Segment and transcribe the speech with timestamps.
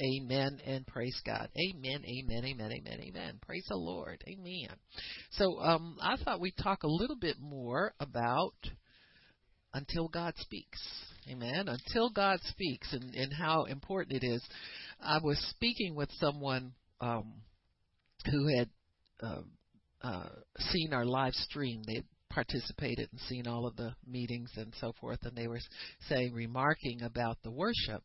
[0.00, 1.48] Amen and praise God.
[1.58, 3.38] Amen, amen, amen, amen, amen.
[3.42, 4.22] Praise the Lord.
[4.26, 4.70] Amen.
[5.32, 8.54] So um, I thought we'd talk a little bit more about
[9.74, 10.80] until God speaks.
[11.30, 11.68] Amen.
[11.68, 14.42] Until God speaks and, and how important it is.
[15.00, 17.34] I was speaking with someone um,
[18.30, 18.68] who had
[19.22, 19.42] uh,
[20.02, 20.28] uh,
[20.58, 21.82] seen our live stream.
[21.86, 25.60] They participated and seen all of the meetings and so forth, and they were
[26.08, 28.02] saying, remarking about the worship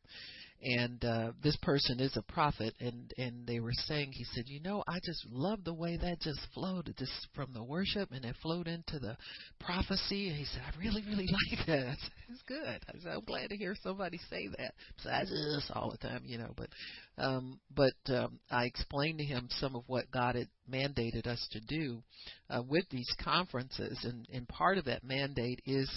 [0.61, 4.61] and uh, this person is a prophet and and they were saying he said you
[4.61, 8.35] know i just love the way that just flowed just from the worship and it
[8.41, 9.15] flowed into the
[9.59, 10.29] prophecy.
[10.29, 11.97] And he said i really really like that.
[12.29, 12.79] It's good.
[12.87, 14.73] I said i'm glad to hear somebody say that.
[14.97, 16.69] Besides this all the time you know but
[17.17, 21.59] um but um i explained to him some of what god had mandated us to
[21.61, 22.01] do
[22.49, 23.97] uh, with these conferences.
[24.03, 25.89] And and part of that mandate is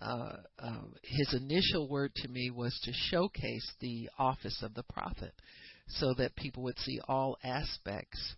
[0.00, 5.32] uh, uh, his initial word to me was to showcase the office of the prophet
[5.88, 8.34] so that people would see all aspects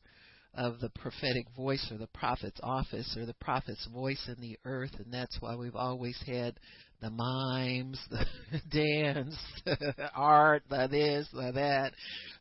[0.57, 4.93] of the prophetic voice or the prophet's office or the prophet's voice in the earth.
[4.99, 6.59] And that's why we've always had
[7.01, 11.93] the mimes, the dance, the art, the this, the that,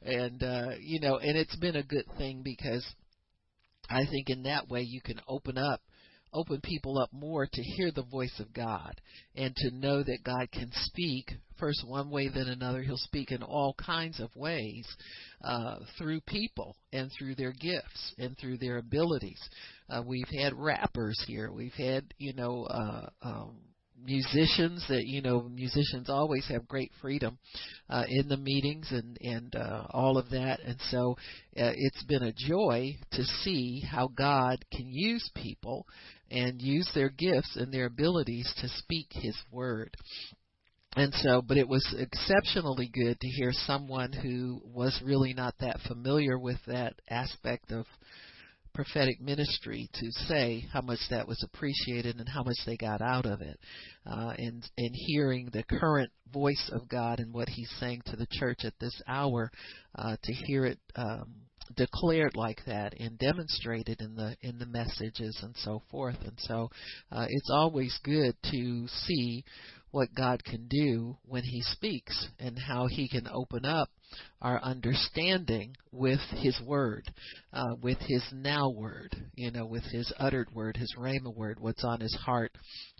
[0.02, 2.86] and uh, you know, and it's been a good thing because
[3.90, 5.82] I think in that way you can open up
[6.34, 9.00] open people up more to hear the voice of God
[9.36, 12.82] and to know that God can speak first one way then another.
[12.82, 14.86] He'll speak in all kinds of ways
[15.44, 19.40] uh, through people and through their gifts and through their abilities.
[19.90, 21.52] Uh, we've had rappers here.
[21.52, 22.66] We've had you know.
[22.66, 23.58] Uh, um,
[24.04, 27.38] musicians that you know musicians always have great freedom
[27.90, 30.60] uh, in the meetings and and uh, all of that.
[30.62, 31.12] And so
[31.58, 35.86] uh, it's been a joy to see how God can use people
[36.30, 39.96] and use their gifts and their abilities to speak his word.
[40.96, 45.80] And so but it was exceptionally good to hear someone who was really not that
[45.88, 47.86] familiar with that aspect of
[48.74, 53.26] prophetic ministry to say how much that was appreciated and how much they got out
[53.26, 53.60] of it,
[54.06, 58.28] uh, and and hearing the current voice of God and what He's saying to the
[58.32, 59.52] church at this hour,
[59.96, 61.34] uh, to hear it um,
[61.76, 66.70] declared like that and demonstrated in the in the messages and so forth, and so
[67.12, 69.44] uh, it's always good to see
[69.94, 73.90] what God can do when He speaks and how He can open up
[74.42, 77.12] our understanding with His Word,
[77.54, 81.84] uh, with His now Word, you know, with His uttered Word, His Rhema Word, what's
[81.84, 82.52] on His heart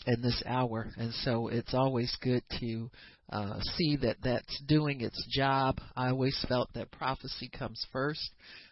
[0.06, 0.92] in this hour.
[0.96, 2.92] And so it's always good to
[3.32, 5.80] uh, see that that's doing its job.
[5.96, 8.30] I always felt that prophecy comes first.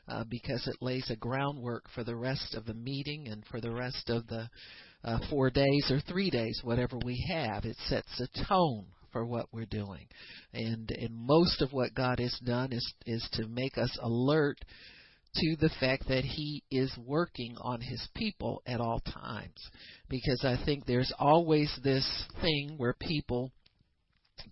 [0.08, 3.72] Uh, because it lays a groundwork for the rest of the meeting and for the
[3.72, 4.50] rest of the
[5.04, 7.66] uh, four days or three days, whatever we have.
[7.66, 10.08] It sets a tone for what we're doing,
[10.54, 14.58] and and most of what God has done is is to make us alert
[15.36, 19.70] to the fact that He is working on His people at all times,
[20.10, 23.52] because I think there's always this thing where people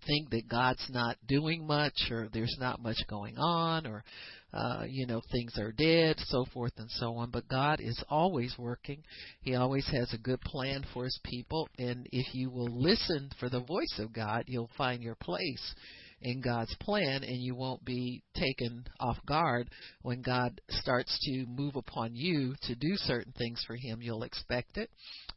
[0.06, 4.04] think that God's not doing much or there's not much going on or
[4.52, 7.30] uh, you know, things are dead, so forth and so on.
[7.30, 9.02] But God is always working.
[9.42, 11.68] He always has a good plan for His people.
[11.78, 15.74] And if you will listen for the voice of God, you'll find your place
[16.22, 19.70] in God's plan and you won't be taken off guard
[20.02, 24.00] when God starts to move upon you to do certain things for Him.
[24.02, 24.90] You'll expect it.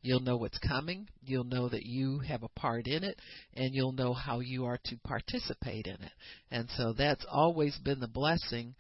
[0.04, 1.08] You'll know what's coming.
[1.26, 3.18] You'll know that you have a part in it
[3.56, 6.12] and you'll know how you are to participate in it.
[6.52, 8.76] And so that's always been the blessing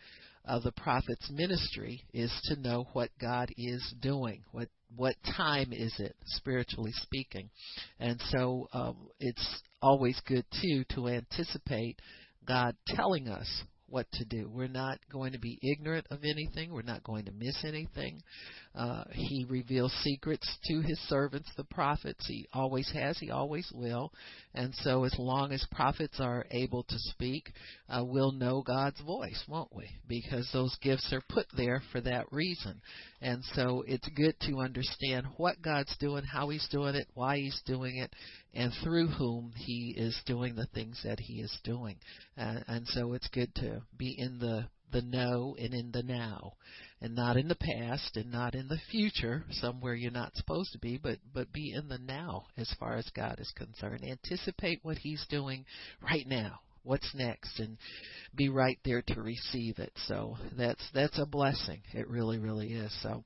[0.45, 5.95] of the prophet's ministry is to know what God is doing, what what time is
[5.97, 7.49] it, spiritually speaking,
[7.99, 11.99] and so um, it's always good too to anticipate
[12.45, 14.49] God telling us what to do.
[14.51, 16.73] We're not going to be ignorant of anything.
[16.73, 18.23] We're not going to miss anything.
[18.75, 22.25] Uh, he reveals secrets to his servants, the prophets.
[22.27, 23.19] He always has.
[23.19, 24.11] He always will.
[24.55, 27.53] And so, as long as prophets are able to speak,
[27.87, 29.87] uh, we'll know God's voice, won't we?
[30.07, 32.81] Because those gifts are put there for that reason.
[33.21, 37.61] And so, it's good to understand what God's doing, how He's doing it, why He's
[37.67, 38.11] doing it,
[38.53, 41.97] and through whom He is doing the things that He is doing.
[42.37, 46.53] Uh, and so, it's good to be in the the know and in the now
[47.01, 50.77] and not in the past and not in the future somewhere you're not supposed to
[50.77, 54.03] be but but be in the now as far as God is concerned.
[54.05, 55.65] Anticipate what he's doing
[56.01, 57.77] right now what's next and
[58.35, 59.91] be right there to receive it.
[60.07, 61.81] So that's that's a blessing.
[61.93, 62.95] It really really is.
[63.01, 63.23] So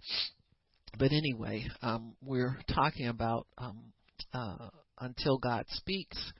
[0.97, 3.91] but anyway um we're talking about um
[4.33, 6.33] uh until God speaks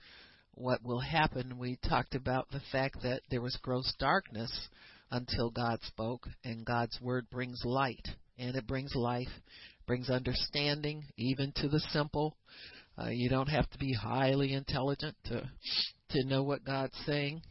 [0.52, 1.58] what will happen.
[1.58, 4.68] We talked about the fact that there was gross darkness
[5.10, 8.06] until God spoke, and God's word brings light,
[8.38, 9.28] and it brings life,
[9.86, 12.36] brings understanding, even to the simple.
[13.00, 15.48] Uh, you don't have to be highly intelligent to
[16.10, 17.42] to know what God's saying.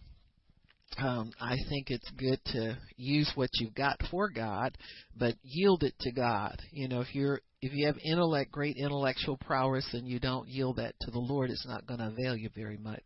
[0.98, 4.78] Um, I think it's good to use what you've got for God,
[5.16, 6.60] but yield it to God.
[6.72, 10.78] You know, if you're if you have intellect, great intellectual prowess, and you don't yield
[10.78, 13.04] that to the Lord, it's not going to avail you very much.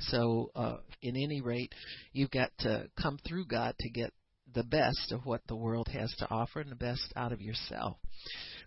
[0.00, 1.72] So, uh, in any rate,
[2.12, 4.12] you've got to come through God to get
[4.54, 7.96] the best of what the world has to offer and the best out of yourself.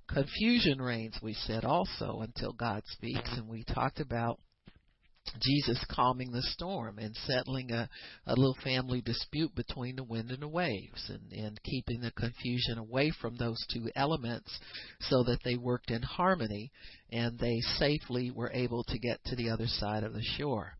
[0.08, 4.40] Confusion reigns, we said also, until God speaks, and we talked about
[5.42, 7.90] Jesus calming the storm and settling a,
[8.28, 12.78] a little family dispute between the wind and the waves and, and keeping the confusion
[12.78, 14.60] away from those two elements
[15.02, 16.72] so that they worked in harmony
[17.12, 20.74] and they safely were able to get to the other side of the shore.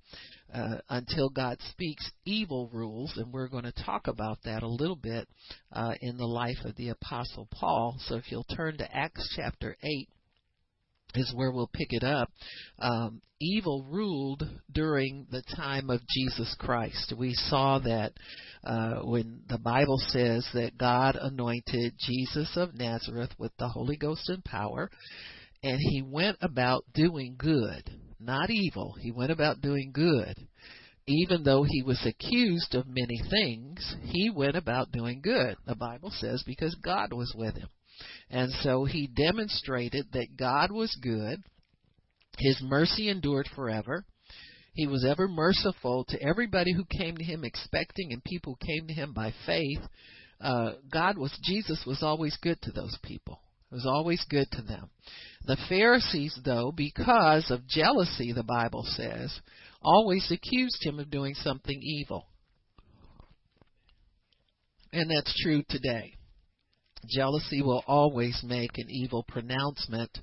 [0.54, 4.96] Uh, until God speaks, evil rules, and we're going to talk about that a little
[4.96, 5.28] bit
[5.74, 7.98] uh, in the life of the Apostle Paul.
[8.00, 10.08] So if you'll turn to Acts chapter 8,
[11.18, 12.30] is where we'll pick it up.
[12.80, 17.14] Um, evil ruled during the time of Jesus Christ.
[17.18, 18.14] We saw that
[18.64, 24.30] uh, when the Bible says that God anointed Jesus of Nazareth with the Holy Ghost
[24.30, 24.90] and power,
[25.64, 27.90] and he went about doing good,
[28.20, 28.96] not evil.
[29.00, 30.48] He went about doing good.
[31.08, 36.10] Even though he was accused of many things, he went about doing good, the Bible
[36.12, 37.68] says, because God was with him.
[38.30, 41.44] And so he demonstrated that God was good,
[42.38, 44.06] his mercy endured forever.
[44.74, 48.94] He was ever merciful to everybody who came to him expecting and people came to
[48.94, 49.80] him by faith.
[50.42, 53.40] Uh, God was, Jesus was always good to those people.
[53.72, 54.90] It was always good to them.
[55.46, 59.40] The Pharisees, though, because of jealousy, the Bible says,
[59.82, 62.28] always accused him of doing something evil.
[64.92, 66.16] And that's true today.
[67.08, 70.18] Jealousy will always make an evil pronouncement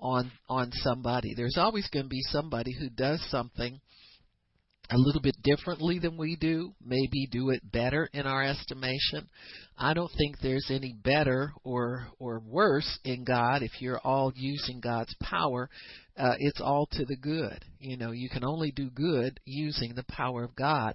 [0.00, 1.34] on on somebody.
[1.34, 3.80] There's always going to be somebody who does something
[4.90, 9.28] a little bit differently than we do, maybe do it better in our estimation.
[9.76, 14.80] I don't think there's any better or or worse in God if you're all using
[14.80, 15.68] God's power.
[16.16, 17.64] Uh, it's all to the good.
[17.78, 20.94] You know, you can only do good using the power of God.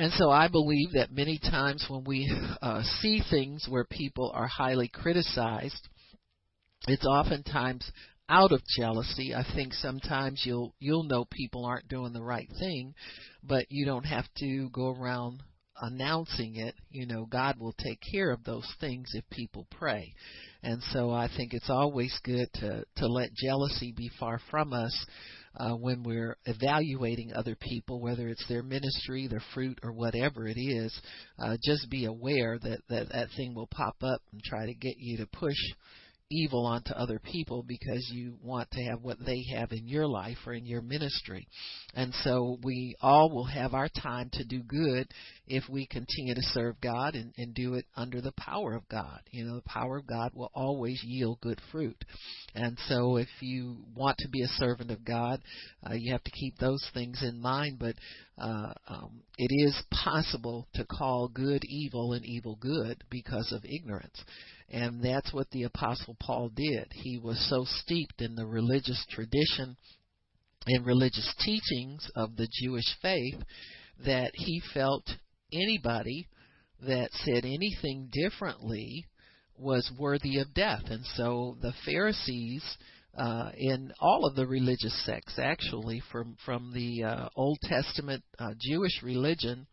[0.00, 2.26] And so I believe that many times when we
[2.62, 5.88] uh, see things where people are highly criticized,
[6.88, 7.84] it's oftentimes
[8.26, 9.34] out of jealousy.
[9.34, 12.94] I think sometimes you'll you'll know people aren't doing the right thing,
[13.42, 15.42] but you don't have to go around
[15.82, 16.76] announcing it.
[16.88, 20.14] You know, God will take care of those things if people pray.
[20.62, 25.06] And so I think it's always good to to let jealousy be far from us
[25.56, 30.58] uh, when we're evaluating other people, whether it's their ministry, their fruit, or whatever it
[30.58, 30.98] is,
[31.38, 34.96] uh, just be aware that, that that thing will pop up and try to get
[34.98, 35.56] you to push
[36.30, 40.38] evil onto other people because you want to have what they have in your life
[40.46, 41.46] or in your ministry.
[41.94, 45.08] And so we all will have our time to do good
[45.46, 49.20] if we continue to serve God and, and do it under the power of God.
[49.30, 52.04] You know, the power of God will always yield good fruit.
[52.54, 55.40] And so if you want to be a servant of God,
[55.88, 57.78] uh, you have to keep those things in mind.
[57.80, 57.96] But
[58.38, 64.22] uh, um, it is possible to call good evil and evil good because of ignorance.
[64.70, 66.88] And that's what the Apostle Paul did.
[66.92, 69.76] He was so steeped in the religious tradition
[70.66, 73.42] and religious teachings of the Jewish faith
[74.04, 75.04] that he felt
[75.52, 76.28] anybody
[76.86, 79.06] that said anything differently
[79.58, 80.82] was worthy of death.
[80.86, 82.62] And so the Pharisees
[83.16, 88.54] uh, in all of the religious sects, actually, from from the uh, Old Testament uh,
[88.58, 89.66] Jewish religion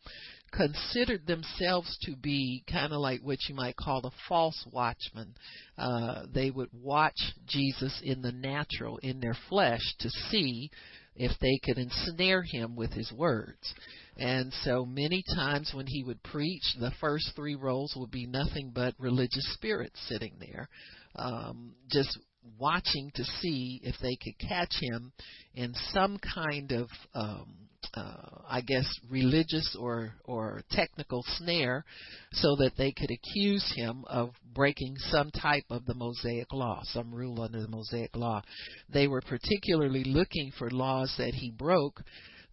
[0.51, 5.35] considered themselves to be kind of like what you might call the false watchman.
[5.77, 10.69] Uh, they would watch Jesus in the natural, in their flesh, to see
[11.15, 13.73] if they could ensnare him with his words.
[14.17, 18.71] And so many times when he would preach, the first three rows would be nothing
[18.73, 20.69] but religious spirits sitting there,
[21.15, 22.17] um, just
[22.57, 25.11] watching to see if they could catch him
[25.53, 31.85] in some kind of um, uh, I guess religious or or technical snare,
[32.31, 37.13] so that they could accuse him of breaking some type of the Mosaic law, some
[37.13, 38.41] rule under the Mosaic law.
[38.89, 42.01] They were particularly looking for laws that he broke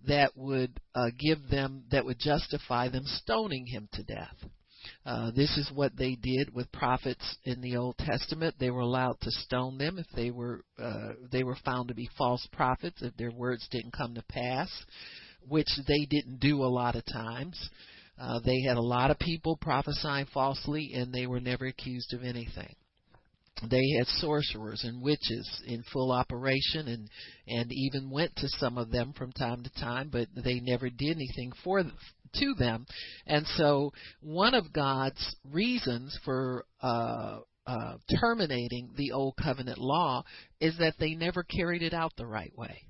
[0.07, 4.37] that would uh, give them that would justify them stoning him to death.
[5.07, 8.55] Uh, this is what they did with prophets in the Old Testament.
[8.59, 12.09] They were allowed to stone them if they were uh, they were found to be
[12.19, 14.71] false prophets if their words didn't come to pass,
[15.49, 17.71] which they didn't do a lot of times.
[18.19, 22.23] Uh, they had a lot of people prophesying falsely, and they were never accused of
[22.23, 22.75] anything.
[23.71, 27.09] They had sorcerers and witches in full operation and
[27.47, 31.17] and even went to some of them from time to time but they never did
[31.17, 32.85] anything for to them.
[33.27, 40.25] And so one of God's reasons for uh uh terminating the old covenant law
[40.61, 42.89] is that they never carried it out the right way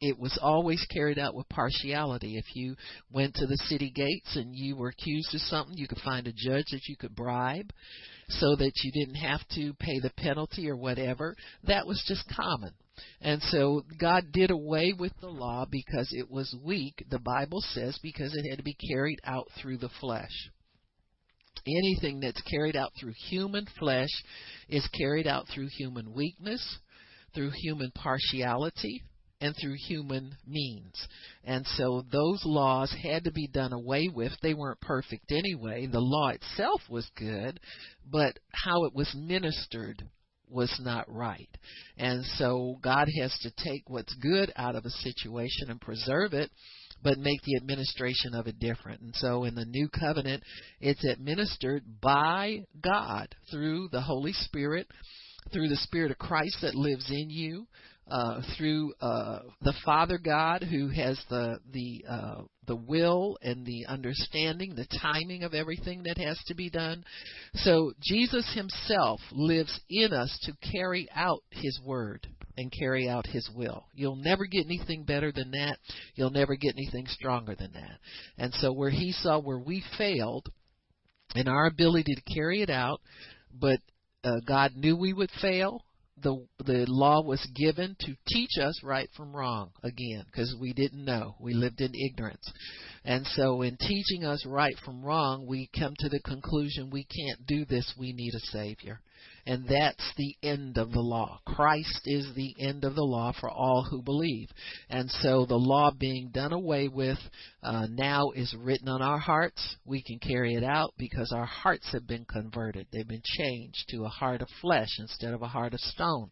[0.00, 2.36] it was always carried out with partiality.
[2.36, 2.76] If you
[3.10, 6.32] went to the city gates and you were accused of something, you could find a
[6.32, 7.72] judge that you could bribe
[8.28, 11.36] so that you didn't have to pay the penalty or whatever.
[11.64, 12.72] That was just common.
[13.20, 17.98] And so God did away with the law because it was weak, the Bible says,
[18.02, 20.50] because it had to be carried out through the flesh.
[21.66, 24.10] Anything that's carried out through human flesh
[24.68, 26.78] is carried out through human weakness,
[27.34, 29.02] through human partiality,
[29.40, 30.94] and through human means.
[31.44, 34.32] And so those laws had to be done away with.
[34.42, 35.86] They weren't perfect anyway.
[35.86, 37.60] The law itself was good,
[38.10, 40.02] but how it was ministered
[40.48, 41.48] was not right.
[41.96, 46.50] And so God has to take what's good out of a situation and preserve it
[47.04, 49.02] but make the administration of it different.
[49.02, 50.42] And so in the new covenant,
[50.80, 54.88] it's administered by God through the Holy Spirit,
[55.52, 57.66] through the Spirit of Christ that lives in you,
[58.08, 63.86] uh, through uh, the Father God who has the the uh, the will and the
[63.86, 67.04] understanding, the timing of everything that has to be done.
[67.54, 73.48] So Jesus Himself lives in us to carry out His word and carry out His
[73.54, 73.86] will.
[73.94, 75.78] You'll never get anything better than that.
[76.14, 77.98] You'll never get anything stronger than that.
[78.36, 80.48] And so where He saw where we failed
[81.34, 83.00] in our ability to carry it out,
[83.52, 83.80] but
[84.22, 85.84] uh, God knew we would fail
[86.24, 91.04] the the law was given to teach us right from wrong again because we didn't
[91.04, 91.36] know.
[91.38, 92.50] We lived in ignorance.
[93.04, 97.46] And so in teaching us right from wrong we come to the conclusion we can't
[97.46, 97.94] do this.
[97.98, 99.00] We need a savior
[99.46, 101.40] and that's the end of the law.
[101.46, 104.48] Christ is the end of the law for all who believe.
[104.88, 107.18] And so the law being done away with
[107.62, 109.76] uh, now is written on our hearts.
[109.84, 112.86] We can carry it out because our hearts have been converted.
[112.90, 116.30] They've been changed to a heart of flesh instead of a heart of stone.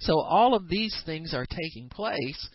[0.00, 2.48] So all of these things are taking place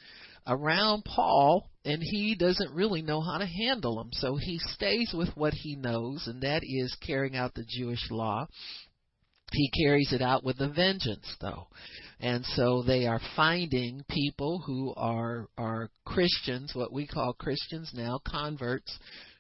[0.48, 4.10] around Paul, and he doesn't really know how to handle them.
[4.14, 8.48] So he stays with what he knows, and that is carrying out the Jewish law
[9.52, 11.68] he carries it out with a vengeance though.
[12.20, 18.20] And so they are finding people who are are christians what we call christians now
[18.26, 18.98] converts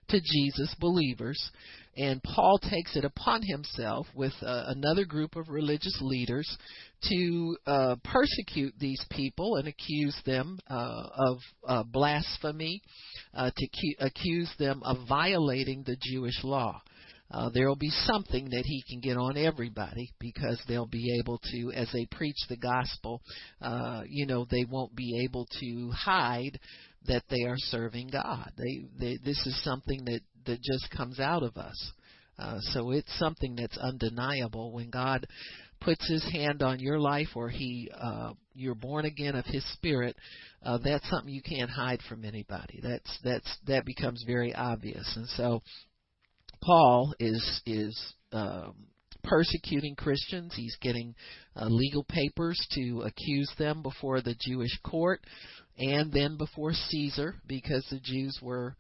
[0.10, 1.52] to jesus believers.
[1.98, 6.58] And paul takes it upon himself with uh, another group of religious leaders
[7.10, 11.38] to uh, persecute these people and accuse them uh, of
[11.68, 12.82] uh, blasphemy
[13.34, 16.82] uh, to cu- accuse them of violating the jewish law
[17.32, 21.40] uh, there will be something that he can get on everybody because they'll be able
[21.52, 23.22] to, as they preach the gospel,
[23.62, 26.60] uh, you know, they won't be able to hide
[27.08, 28.52] that they are serving God.
[28.58, 31.92] They, they this is something that that just comes out of us.
[32.38, 35.28] Uh, so it's something that's undeniable when God
[35.82, 40.16] puts His hand on your life, or He uh, you're born again of His Spirit.
[40.64, 42.80] Uh, that's something you can't hide from anybody.
[42.82, 45.62] That's that's that becomes very obvious, and so
[46.62, 47.98] Paul is is
[48.32, 48.76] um,
[49.24, 50.54] persecuting Christians.
[50.56, 51.16] He's getting
[51.56, 55.22] uh, legal papers to accuse them before the Jewish court
[55.78, 58.76] and then before Caesar because the Jews were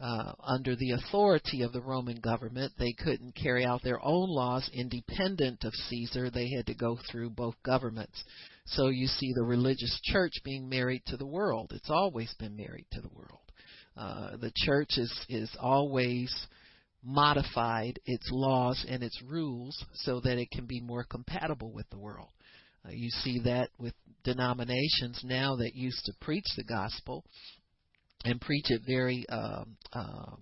[0.00, 2.72] uh, under the authority of the Roman government.
[2.78, 6.30] They couldn't carry out their own laws independent of Caesar.
[6.30, 8.22] They had to go through both governments.
[8.66, 11.72] So you see the religious church being married to the world.
[11.74, 13.40] It's always been married to the world.
[13.96, 16.34] Uh, the church is is always
[17.04, 21.98] modified its laws and its rules so that it can be more compatible with the
[21.98, 22.28] world.
[22.86, 23.94] Uh, you see that with
[24.24, 27.24] denominations now that used to preach the gospel
[28.24, 30.36] and preach it very um, uh,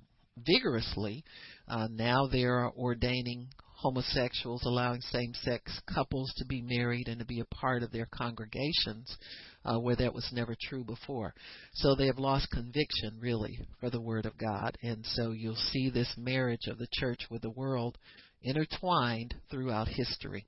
[0.46, 1.24] vigorously.
[1.68, 7.24] Uh, now they are ordaining homosexuals, allowing same sex couples to be married and to
[7.24, 9.16] be a part of their congregations
[9.64, 11.34] uh, where that was never true before.
[11.74, 14.76] So they have lost conviction, really, for the Word of God.
[14.82, 17.98] And so you'll see this marriage of the church with the world
[18.42, 20.46] intertwined throughout history.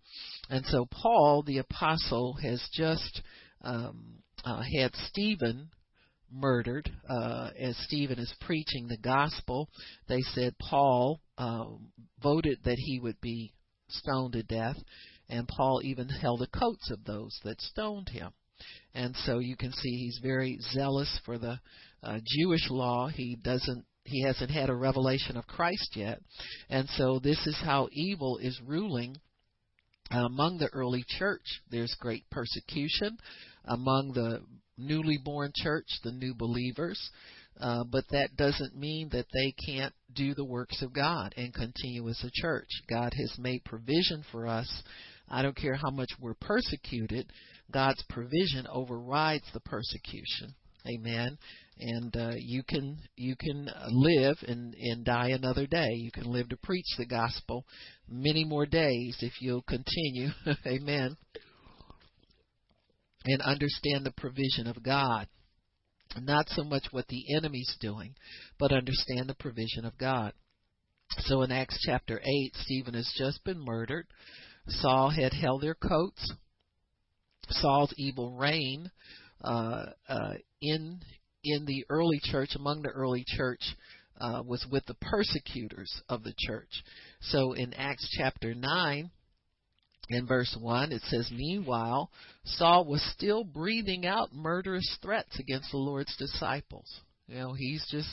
[0.50, 3.22] And so Paul, the apostle, has just
[3.62, 5.70] um, uh, had Stephen
[6.30, 9.68] murdered uh, as Stephen is preaching the gospel.
[10.08, 11.64] They said Paul uh,
[12.22, 13.52] voted that he would be
[13.88, 14.76] stoned to death,
[15.28, 18.32] and Paul even held the coats of those that stoned him.
[18.94, 21.58] And so you can see he's very zealous for the
[22.02, 23.08] uh, Jewish law.
[23.08, 26.20] He doesn't he hasn't had a revelation of Christ yet.
[26.68, 29.16] And so this is how evil is ruling
[30.10, 31.62] among the early church.
[31.70, 33.16] There's great persecution
[33.64, 34.42] among the
[34.76, 37.00] newly born church, the new believers.
[37.60, 42.08] Uh, but that doesn't mean that they can't do the works of God and continue
[42.08, 42.68] as a church.
[42.90, 44.68] God has made provision for us.
[45.28, 47.32] I don't care how much we're persecuted,
[47.70, 50.54] God's provision overrides the persecution.
[50.86, 51.38] Amen.
[51.78, 55.88] And uh, you can you can live and and die another day.
[55.94, 57.64] You can live to preach the gospel
[58.08, 60.28] many more days if you'll continue.
[60.66, 61.16] Amen.
[63.24, 65.26] And understand the provision of God.
[66.20, 68.14] Not so much what the enemy's doing,
[68.58, 70.32] but understand the provision of God.
[71.18, 74.06] So in Acts chapter 8, Stephen has just been murdered.
[74.68, 76.32] Saul had held their coats.
[77.50, 78.90] Saul's evil reign
[79.42, 81.00] uh, uh, in
[81.44, 83.60] in the early church, among the early church,
[84.18, 86.70] uh, was with the persecutors of the church.
[87.20, 89.10] So in Acts chapter 9,
[90.08, 92.10] in verse 1, it says, Meanwhile,
[92.44, 97.00] Saul was still breathing out murderous threats against the Lord's disciples.
[97.26, 98.08] You know, he's just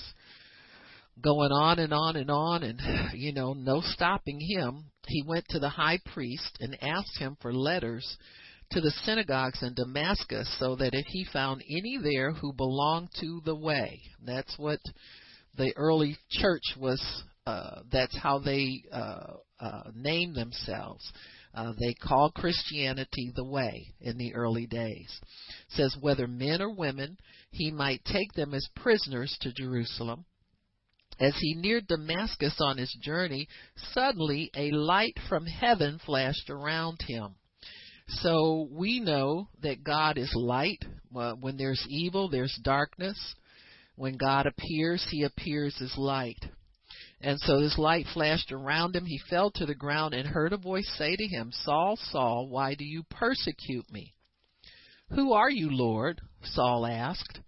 [1.21, 2.79] going on and on and on, and,
[3.13, 4.85] you know, no stopping him.
[5.07, 8.17] He went to the high priest and asked him for letters
[8.71, 13.41] to the synagogues in Damascus so that if he found any there who belonged to
[13.45, 14.79] the way, that's what
[15.57, 21.11] the early church was, uh, that's how they uh, uh, named themselves.
[21.53, 25.19] Uh, they called Christianity the way in the early days.
[25.19, 27.17] It says whether men or women,
[27.51, 30.25] he might take them as prisoners to Jerusalem.
[31.19, 33.47] As he neared Damascus on his journey,
[33.93, 37.35] suddenly a light from heaven flashed around him.
[38.19, 40.83] So we know that God is light.
[41.09, 43.17] When there's evil, there's darkness.
[43.95, 46.39] When God appears, he appears as light.
[47.19, 49.05] And so this light flashed around him.
[49.05, 52.73] He fell to the ground and heard a voice say to him, Saul, Saul, why
[52.75, 54.13] do you persecute me?
[55.11, 56.21] Who are you, Lord?
[56.43, 57.39] Saul asked.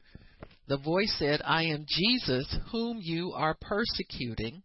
[0.67, 4.63] The voice said, I am Jesus, whom you are persecuting.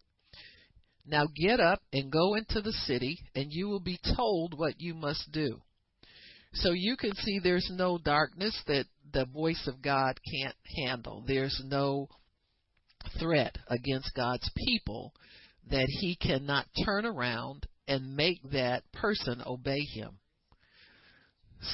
[1.06, 4.94] Now get up and go into the city, and you will be told what you
[4.94, 5.62] must do.
[6.54, 11.24] So you can see there's no darkness that the voice of God can't handle.
[11.26, 12.08] There's no
[13.18, 15.12] threat against God's people
[15.70, 20.18] that he cannot turn around and make that person obey him.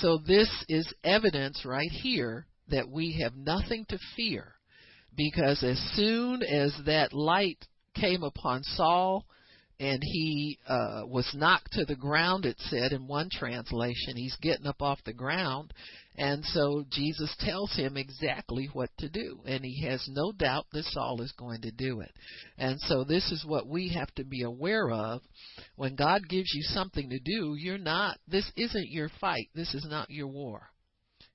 [0.00, 4.54] So this is evidence right here that we have nothing to fear
[5.16, 7.58] because as soon as that light
[7.94, 9.26] came upon Saul
[9.80, 14.16] and he uh, was knocked to the ground, it said in one translation.
[14.16, 15.72] He's getting up off the ground.
[16.16, 19.40] And so Jesus tells him exactly what to do.
[19.44, 22.12] And he has no doubt that Saul is going to do it.
[22.56, 25.22] And so this is what we have to be aware of.
[25.74, 29.48] When God gives you something to do, you're not, this isn't your fight.
[29.56, 30.68] This is not your war.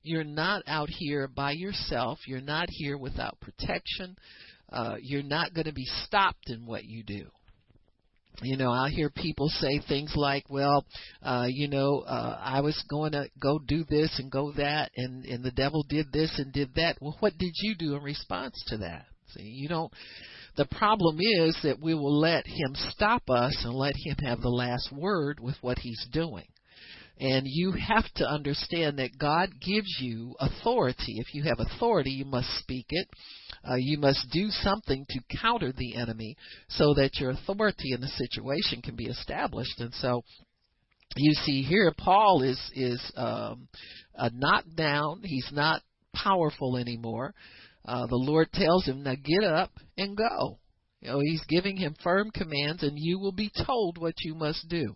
[0.01, 2.19] You're not out here by yourself.
[2.25, 4.15] You're not here without protection.
[4.71, 7.29] Uh, you're not going to be stopped in what you do
[8.41, 10.85] you know i hear people say things like well
[11.23, 15.25] uh you know uh i was going to go do this and go that and
[15.25, 18.63] and the devil did this and did that well what did you do in response
[18.67, 19.91] to that see you don't
[20.57, 24.49] the problem is that we will let him stop us and let him have the
[24.49, 26.47] last word with what he's doing
[27.19, 31.15] and you have to understand that God gives you authority.
[31.17, 33.09] If you have authority, you must speak it.
[33.67, 36.35] Uh, you must do something to counter the enemy
[36.69, 39.79] so that your authority in the situation can be established.
[39.79, 40.23] And so
[41.15, 43.67] you see here, Paul is is um,
[44.17, 45.21] uh, knocked down.
[45.23, 45.81] He's not
[46.13, 47.33] powerful anymore.
[47.85, 50.59] Uh, the Lord tells him, "Now get up and go."
[51.01, 54.67] You know, he's giving him firm commands, and you will be told what you must
[54.67, 54.95] do.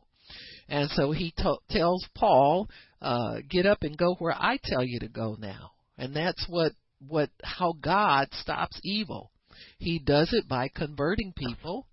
[0.69, 1.33] And so he
[1.69, 2.69] tells Paul,
[3.01, 6.73] uh, "Get up and go where I tell you to go now." And that's what
[7.07, 9.31] what how God stops evil.
[9.77, 11.87] He does it by converting people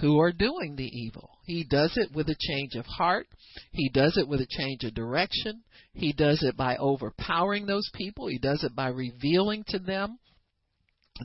[0.00, 1.30] who are doing the evil.
[1.44, 3.26] He does it with a change of heart.
[3.72, 5.62] He does it with a change of direction.
[5.92, 8.28] He does it by overpowering those people.
[8.28, 10.18] He does it by revealing to them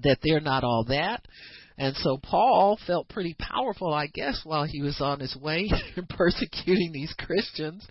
[0.01, 1.25] that they're not all that.
[1.77, 5.69] And so Paul felt pretty powerful, I guess, while he was on his way
[6.09, 7.85] persecuting these Christians.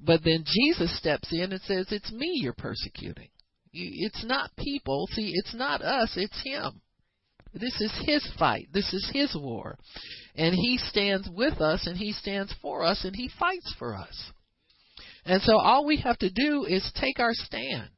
[0.00, 3.28] But then Jesus steps in and says, It's me you're persecuting.
[3.72, 5.08] It's not people.
[5.12, 6.80] See, it's not us, it's him.
[7.52, 8.68] This is His fight.
[8.72, 9.76] This is His war.
[10.36, 14.30] And He stands with us and He stands for us and He fights for us.
[15.24, 17.90] And so all we have to do is take our stand.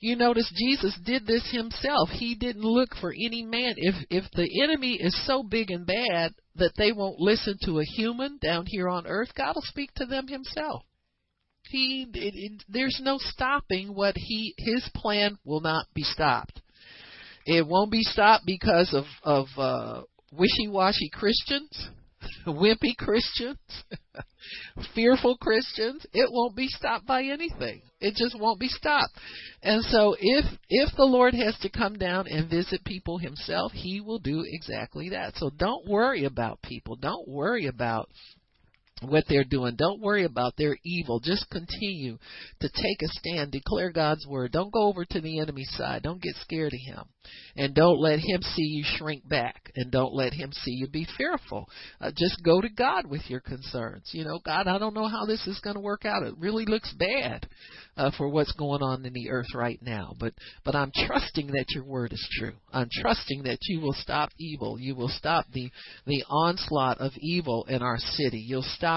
[0.00, 2.08] You notice Jesus did this himself.
[2.10, 3.74] He didn't look for any man.
[3.76, 7.84] If if the enemy is so big and bad that they won't listen to a
[7.84, 10.82] human down here on earth, God will speak to them himself.
[11.72, 16.60] He it, it, there's no stopping what he his plan will not be stopped.
[17.46, 21.88] It won't be stopped because of of uh wishy-washy Christians,
[22.46, 23.58] wimpy Christians,
[24.94, 26.04] fearful Christians.
[26.12, 27.80] It won't be stopped by anything.
[28.00, 29.16] It just won't be stopped.
[29.62, 34.02] And so if if the Lord has to come down and visit people himself, he
[34.02, 35.36] will do exactly that.
[35.36, 36.96] So don't worry about people.
[36.96, 38.10] Don't worry about
[39.04, 39.76] what they're doing.
[39.76, 41.20] Don't worry about their evil.
[41.20, 42.18] Just continue
[42.60, 44.52] to take a stand, declare God's word.
[44.52, 46.02] Don't go over to the enemy's side.
[46.02, 47.04] Don't get scared of him.
[47.56, 49.70] And don't let him see you shrink back.
[49.76, 51.68] And don't let him see you be fearful.
[52.00, 54.10] Uh, just go to God with your concerns.
[54.12, 56.22] You know, God, I don't know how this is going to work out.
[56.24, 57.46] It really looks bad
[57.96, 60.14] uh, for what's going on in the earth right now.
[60.18, 60.34] But
[60.64, 62.54] but I'm trusting that your word is true.
[62.72, 64.78] I'm trusting that you will stop evil.
[64.78, 65.70] You will stop the
[66.06, 68.44] the onslaught of evil in our city.
[68.46, 68.91] You'll stop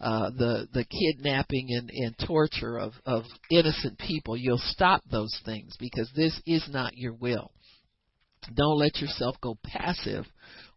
[0.00, 4.36] uh, the the kidnapping and, and torture of of innocent people.
[4.36, 7.50] You'll stop those things because this is not your will.
[8.54, 10.26] Don't let yourself go passive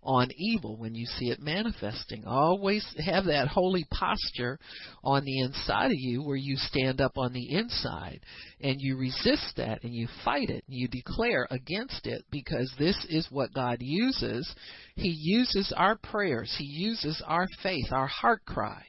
[0.03, 2.25] on evil when you see it manifesting.
[2.25, 4.59] Always have that holy posture
[5.03, 8.21] on the inside of you where you stand up on the inside
[8.61, 13.05] and you resist that and you fight it and you declare against it because this
[13.09, 14.53] is what God uses.
[14.95, 18.83] He uses our prayers, He uses our faith, our heart cry.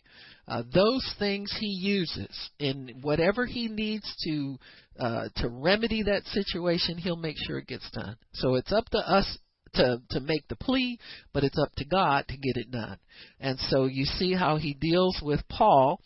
[0.46, 4.58] Uh, those things he uses, and whatever he needs to
[5.00, 8.16] uh, to remedy that situation, he'll make sure it gets done.
[8.34, 9.38] So it's up to us
[9.74, 10.98] to to make the plea,
[11.32, 12.98] but it's up to God to get it done.
[13.40, 16.00] And so you see how he deals with Paul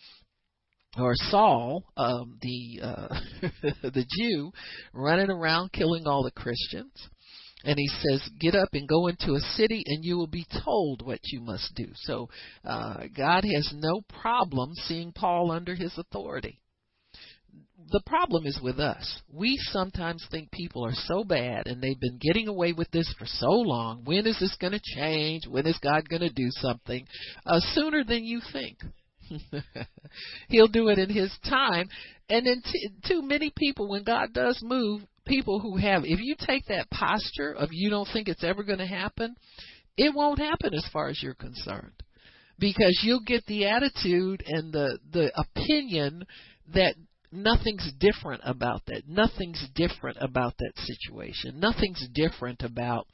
[0.99, 3.21] or Saul, um, the uh,
[3.83, 4.53] the Jew,
[4.93, 6.93] running around killing all the Christians.
[7.65, 11.05] And he says, Get up and go into a city, and you will be told
[11.05, 11.89] what you must do.
[11.95, 12.29] So
[12.65, 16.61] uh, God has no problem seeing Paul under his authority
[17.91, 19.21] the problem is with us.
[19.33, 23.27] We sometimes think people are so bad and they've been getting away with this for
[23.27, 24.03] so long.
[24.05, 25.47] When is this going to change?
[25.47, 27.07] When is God going to do something?
[27.47, 28.79] Uh, sooner than you think.
[30.49, 31.89] He'll do it in His time.
[32.31, 36.35] And then, t- too many people, when God does move, people who have, if you
[36.39, 39.37] take that posture of you don't think it's ever going to happen,
[39.97, 41.93] it won't happen as far as you're concerned
[42.59, 46.25] because you'll get the attitude and the the opinion
[46.75, 46.95] that
[47.33, 49.03] nothing's different about that.
[49.07, 51.61] Nothing's different about that situation.
[51.61, 53.07] Nothing's different about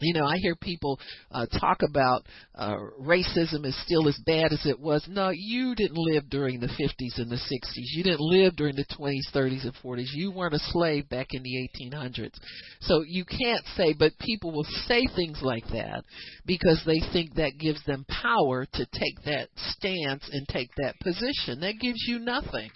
[0.00, 0.98] you know, I hear people
[1.30, 5.06] uh, talk about uh, racism is still as bad as it was.
[5.08, 7.70] No, you didn't live during the 50s and the 60s.
[7.74, 10.08] You didn't live during the 20s, 30s, and 40s.
[10.12, 12.34] You weren't a slave back in the 1800s.
[12.80, 16.04] So you can't say, but people will say things like that
[16.46, 21.60] because they think that gives them power to take that stance and take that position.
[21.60, 22.70] That gives you nothing.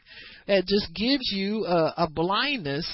[0.47, 2.87] It just gives you a, a blindness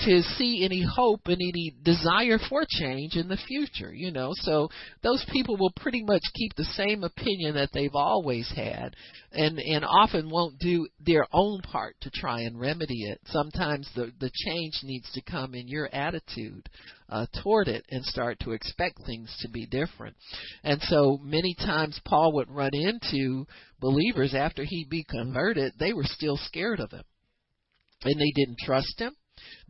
[0.00, 4.30] to see any hope and any desire for change in the future, you know.
[4.34, 4.68] So
[5.02, 8.94] those people will pretty much keep the same opinion that they've always had
[9.32, 13.20] and and often won't do their own part to try and remedy it.
[13.26, 16.68] Sometimes the the change needs to come in your attitude
[17.08, 20.14] uh, toward it and start to expect things to be different.
[20.62, 23.46] And so many times Paul would run into
[23.80, 27.04] believers after he'd be converted, they were still scared of him.
[28.04, 29.16] And they didn't trust him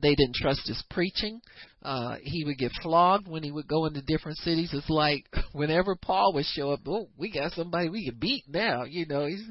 [0.01, 1.41] they didn't trust his preaching.
[1.83, 4.71] Uh, he would get flogged when he would go into different cities.
[4.73, 8.85] It's like whenever Paul would show up, oh, we got somebody we can beat now.
[8.85, 9.45] You know, he's,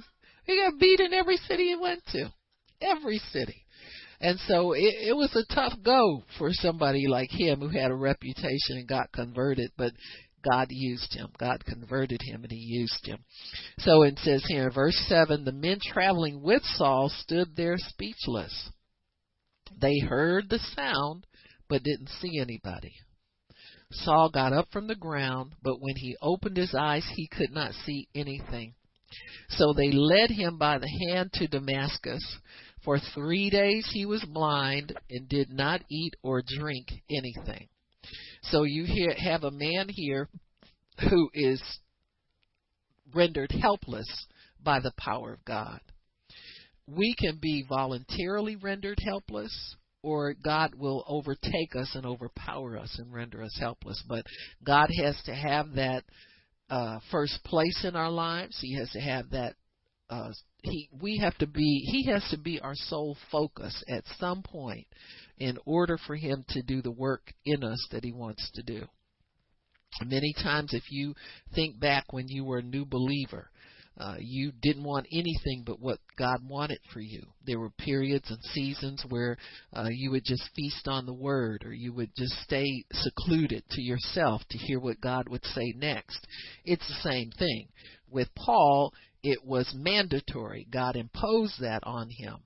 [0.46, 2.32] he got beat in every city he went to,
[2.82, 3.64] every city.
[4.20, 7.96] And so it, it was a tough go for somebody like him who had a
[7.96, 9.94] reputation and got converted, but
[10.50, 11.30] God used him.
[11.38, 13.20] God converted him and he used him.
[13.80, 18.70] So it says here in verse 7 the men traveling with Saul stood there speechless.
[19.80, 21.28] They heard the sound,
[21.70, 22.94] but didn't see anybody.
[23.92, 27.74] Saul got up from the ground, but when he opened his eyes, he could not
[27.86, 28.74] see anything.
[29.50, 32.22] So they led him by the hand to Damascus.
[32.84, 37.70] For three days he was blind and did not eat or drink anything.
[38.44, 38.86] So you
[39.18, 40.30] have a man here
[41.10, 41.62] who is
[43.14, 44.08] rendered helpless
[44.62, 45.80] by the power of God
[46.88, 53.14] we can be voluntarily rendered helpless or God will overtake us and overpower us and
[53.14, 54.02] render us helpless.
[54.08, 54.26] But
[54.64, 56.04] God has to have that
[56.70, 58.58] uh, first place in our lives.
[58.62, 59.56] He has to have that.
[60.10, 60.32] Uh,
[60.64, 61.82] he we have to be.
[61.92, 64.88] He has to be our sole focus at some point
[65.38, 68.86] in order for him to do the work in us that he wants to do.
[70.02, 71.16] Many times, if you
[71.54, 73.50] think back when you were a new believer,
[74.00, 77.24] uh, you didn't want anything but what God wanted for you.
[77.46, 79.38] There were periods and seasons where
[79.76, 83.82] uh, you would just feast on the Word, or you would just stay secluded to
[83.82, 86.28] yourself to hear what God would say next.
[86.64, 87.70] It's the same thing.
[88.10, 90.68] With Paul, it was mandatory.
[90.72, 92.38] God imposed that on him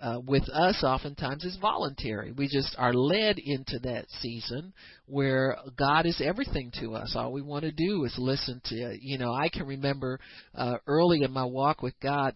[0.00, 2.32] uh, with us oftentimes is voluntary.
[2.32, 4.72] We just are led into that season
[5.06, 7.14] where God is everything to us.
[7.16, 10.20] All we want to do is listen to, you know, I can remember
[10.54, 12.34] uh, early in my walk with God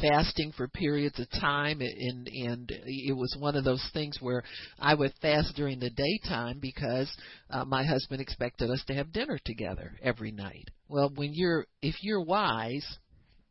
[0.00, 4.42] fasting for periods of time and and it was one of those things where
[4.78, 7.10] I would fast during the daytime because
[7.48, 10.68] uh, my husband expected us to have dinner together every night.
[10.88, 12.98] Well, when you're if you're wise,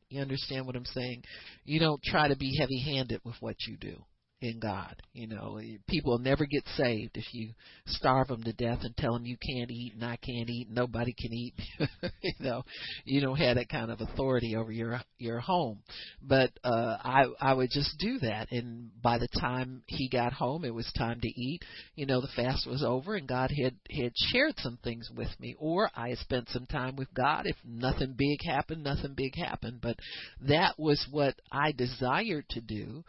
[0.09, 1.23] you understand what I'm saying?
[1.65, 3.97] You don't try to be heavy handed with what you do
[4.41, 5.02] in God.
[5.13, 7.50] You know, people will never get saved if you
[7.88, 10.76] starve them to death and tell them you can't eat and I can't eat, and
[10.76, 11.56] nobody can eat.
[12.21, 12.63] you know,
[13.04, 15.80] you don't have that kind of authority over your your home.
[16.21, 20.65] But uh I I would just do that and by the time he got home
[20.65, 21.62] it was time to eat.
[21.95, 25.56] You know, the fast was over and God had had shared some things with me
[25.58, 29.80] or I had spent some time with God if nothing big happened, nothing big happened,
[29.82, 29.97] but
[30.41, 33.04] that was what I desired to do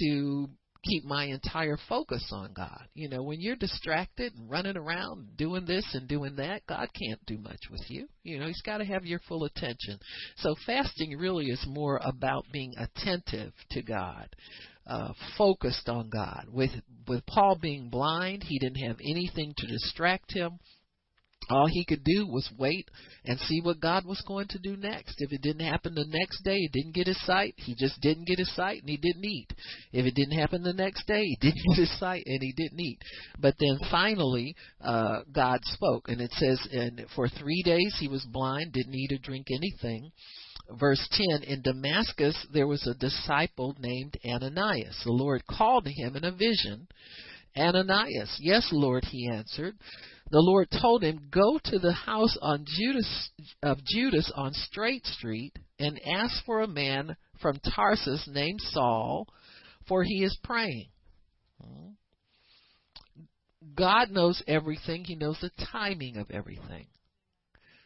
[0.00, 0.48] to
[0.84, 2.86] keep my entire focus on God.
[2.94, 7.24] You know, when you're distracted and running around doing this and doing that, God can't
[7.26, 8.08] do much with you.
[8.22, 9.98] You know, He's got to have your full attention.
[10.36, 14.28] So fasting really is more about being attentive to God.
[14.86, 16.46] Uh, focused on God.
[16.50, 16.70] With
[17.06, 20.58] with Paul being blind, he didn't have anything to distract him
[21.50, 22.88] all he could do was wait
[23.24, 25.16] and see what God was going to do next.
[25.18, 27.54] If it didn't happen the next day, he didn't get his sight.
[27.56, 29.48] He just didn't get his sight and he didn't eat.
[29.92, 32.80] If it didn't happen the next day, he didn't get his sight and he didn't
[32.80, 32.98] eat.
[33.38, 38.24] But then finally, uh, God spoke and it says, and for three days he was
[38.24, 40.12] blind, didn't eat or drink anything
[40.78, 45.00] verse 10 in Damascus there was a disciple named Ananias.
[45.04, 46.88] The Lord called to him in a vision,
[47.56, 48.38] Ananias.
[48.40, 49.74] Yes, Lord, he answered
[50.30, 53.30] the Lord told him, Go to the house on Judas,
[53.62, 59.26] of Judas on Straight Street and ask for a man from Tarsus named Saul,
[59.86, 60.90] for he is praying.
[63.74, 66.86] God knows everything, He knows the timing of everything.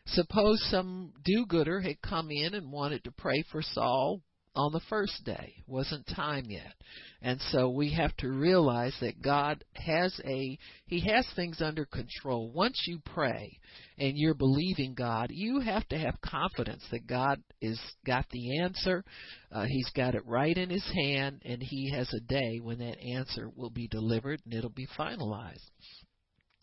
[0.07, 4.21] Suppose some do gooder had come in and wanted to pray for Saul
[4.55, 5.55] on the first day.
[5.67, 6.75] Wasn't time yet.
[7.23, 12.51] And so we have to realize that God has a he has things under control.
[12.53, 13.59] Once you pray
[13.99, 19.05] and you're believing God, you have to have confidence that God is got the answer.
[19.51, 23.01] Uh, he's got it right in his hand and he has a day when that
[23.01, 25.71] answer will be delivered and it'll be finalized.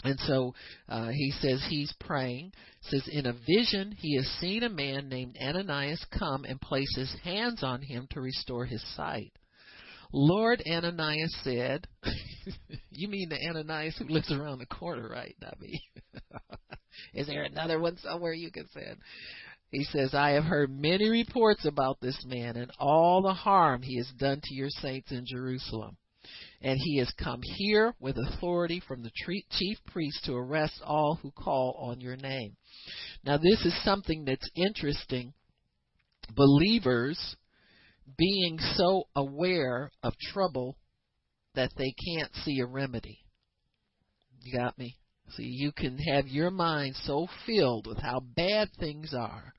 [0.03, 0.53] And so
[0.87, 2.53] uh, he says he's praying.
[2.81, 7.13] Says in a vision he has seen a man named Ananias come and place his
[7.23, 9.33] hands on him to restore his sight.
[10.13, 11.85] Lord Ananias said,
[12.89, 15.57] "You mean the Ananias who lives around the corner, right, Not.
[17.13, 18.97] Is there another one somewhere you can send?"
[19.71, 23.97] He says, I have heard many reports about this man and all the harm he
[23.97, 25.95] has done to your saints in Jerusalem
[26.61, 29.11] and he has come here with authority from the
[29.51, 32.55] chief priest to arrest all who call on your name.
[33.23, 35.33] Now, this is something that's interesting.
[36.35, 37.35] Believers
[38.17, 40.77] being so aware of trouble
[41.55, 43.19] that they can't see a remedy.
[44.41, 44.97] You got me?
[45.35, 49.53] See, you can have your mind so filled with how bad things are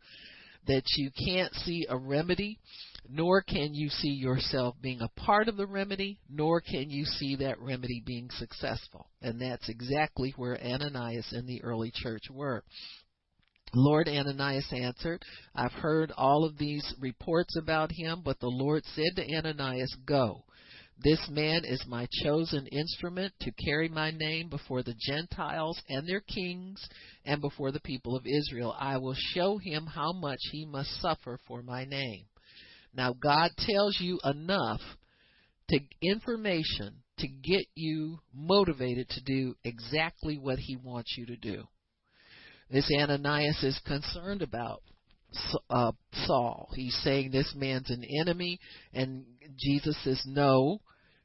[0.66, 2.58] that you can't see a remedy
[3.12, 7.34] nor can you see yourself being a part of the remedy, nor can you see
[7.36, 9.08] that remedy being successful.
[9.20, 12.62] And that's exactly where Ananias and the early church were.
[13.74, 15.22] Lord Ananias answered,
[15.54, 20.44] I've heard all of these reports about him, but the Lord said to Ananias, Go.
[21.02, 26.20] This man is my chosen instrument to carry my name before the Gentiles and their
[26.20, 26.86] kings
[27.24, 28.76] and before the people of Israel.
[28.78, 32.26] I will show him how much he must suffer for my name.
[32.94, 34.80] Now, God tells you enough
[35.68, 41.64] to information to get you motivated to do exactly what He wants you to do.
[42.70, 44.82] This Ananias is concerned about
[45.68, 45.92] uh,
[46.26, 46.68] Saul.
[46.74, 48.58] He's saying this man's an enemy,
[48.92, 49.24] and
[49.56, 50.80] Jesus says, No,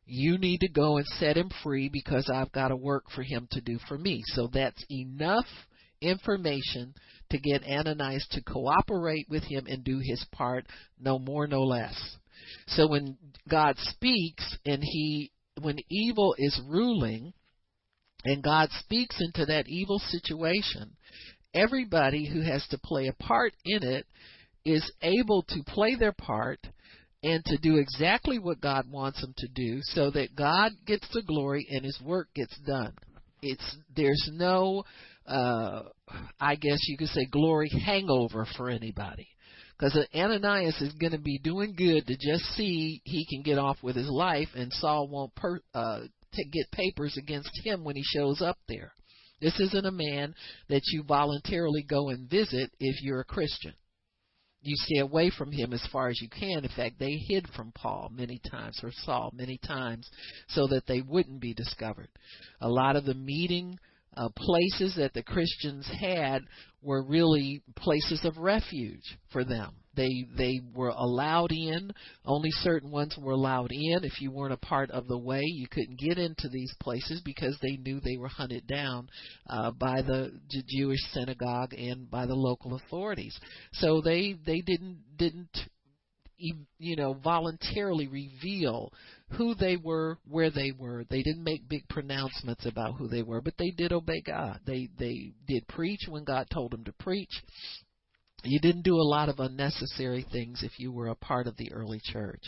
[0.05, 3.47] You need to go and set him free because I've got a work for him
[3.51, 4.21] to do for me.
[4.27, 5.47] So that's enough
[6.01, 6.93] information
[7.35, 10.65] to get Ananias to cooperate with him and do his part,
[10.99, 12.17] no more, no less.
[12.67, 13.17] So when
[13.49, 17.33] God speaks and he, when evil is ruling,
[18.23, 20.95] and God speaks into that evil situation,
[21.53, 24.05] everybody who has to play a part in it
[24.65, 26.59] is able to play their part
[27.23, 31.21] and to do exactly what God wants them to do so that God gets the
[31.21, 32.93] glory and his work gets done.
[33.41, 34.83] It's there's no
[35.27, 35.83] uh
[36.39, 39.27] I guess you could say glory hangover for anybody.
[39.77, 43.77] Because Ananias is going to be doing good to just see he can get off
[43.83, 48.41] with his life, and Saul won't per, uh, get papers against him when he shows
[48.41, 48.93] up there.
[49.41, 50.33] This isn't a man
[50.69, 53.73] that you voluntarily go and visit if you're a Christian.
[54.61, 56.63] You stay away from him as far as you can.
[56.63, 60.09] In fact, they hid from Paul many times, or Saul many times,
[60.47, 62.09] so that they wouldn't be discovered.
[62.61, 63.77] A lot of the meeting
[64.15, 66.41] uh, places that the Christians had
[66.81, 69.73] were really places of refuge for them.
[69.95, 71.91] They they were allowed in.
[72.25, 74.03] Only certain ones were allowed in.
[74.03, 77.57] If you weren't a part of the way, you couldn't get into these places because
[77.61, 79.07] they knew they were hunted down
[79.49, 80.31] uh, by the
[80.67, 83.37] Jewish synagogue and by the local authorities.
[83.73, 85.57] So they they didn't didn't
[86.37, 88.91] you know voluntarily reveal
[89.31, 91.03] who they were, where they were.
[91.09, 94.59] They didn't make big pronouncements about who they were, but they did obey God.
[94.65, 97.41] They they did preach when God told them to preach.
[98.43, 101.71] You didn't do a lot of unnecessary things if you were a part of the
[101.73, 102.43] early church.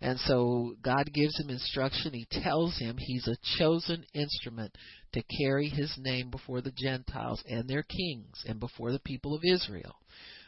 [0.00, 2.12] And so God gives him instruction.
[2.12, 4.76] He tells him he's a chosen instrument
[5.12, 9.42] to carry his name before the Gentiles and their kings and before the people of
[9.44, 9.96] Israel.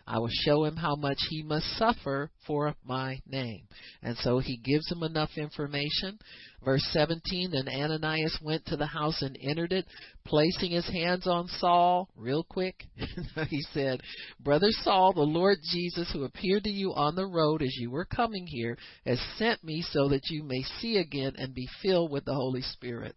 [0.06, 3.66] I will show him how much he must suffer for my name.
[4.02, 6.18] And so he gives him enough information.
[6.64, 9.86] Verse 17 Then Ananias went to the house and entered it,
[10.24, 12.84] placing his hands on Saul, real quick.
[13.48, 14.00] he said,
[14.40, 18.04] Brother Saul, the Lord Jesus, who appeared to you on the road as you were
[18.04, 22.24] coming here, has sent me so that you may see again and be filled with
[22.24, 23.14] the Holy Spirit.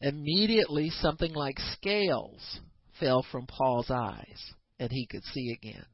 [0.00, 2.60] Immediately, something like scales
[2.98, 5.84] fell from Paul's eyes, and he could see again.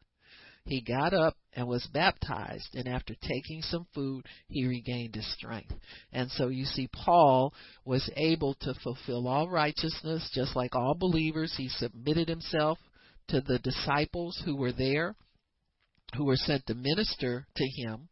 [0.64, 5.74] He got up and was baptized, and after taking some food, he regained his strength.
[6.12, 7.52] And so you see, Paul
[7.84, 11.54] was able to fulfill all righteousness, just like all believers.
[11.56, 12.78] He submitted himself
[13.28, 15.16] to the disciples who were there,
[16.16, 18.08] who were sent to minister to him.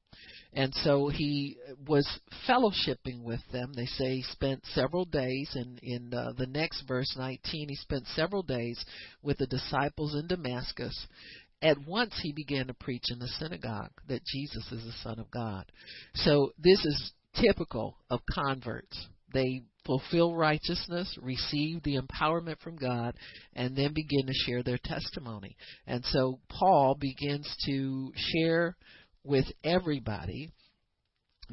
[0.53, 2.07] And so he was
[2.49, 3.73] fellowshipping with them.
[3.73, 8.07] They say he spent several days, and in uh, the next verse 19, he spent
[8.09, 8.85] several days
[9.23, 11.07] with the disciples in Damascus
[11.63, 15.31] at once he began to preach in the synagogue that Jesus is the Son of
[15.31, 15.65] God.
[16.15, 19.09] So this is typical of converts.
[19.33, 23.15] They fulfill righteousness, receive the empowerment from God,
[23.55, 25.57] and then begin to share their testimony.
[25.87, 28.77] And so Paul begins to share
[29.25, 30.51] with everybody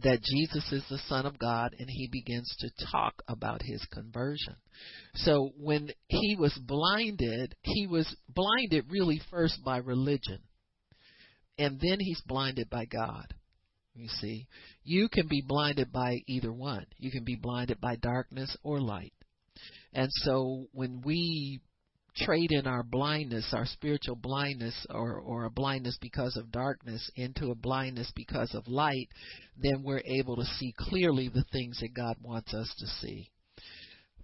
[0.04, 4.56] that Jesus is the Son of God, and he begins to talk about his conversion.
[5.16, 10.40] So when he was blinded, he was blinded really first by religion,
[11.58, 13.34] and then he's blinded by God.
[13.96, 14.48] You see,
[14.84, 16.86] you can be blinded by either one.
[16.98, 19.14] You can be blinded by darkness or light.
[19.92, 21.62] And so when we
[22.26, 27.52] trade in our blindness, our spiritual blindness, or, or a blindness because of darkness, into
[27.52, 29.10] a blindness because of light,
[29.58, 33.30] then we're able to see clearly the things that God wants us to see.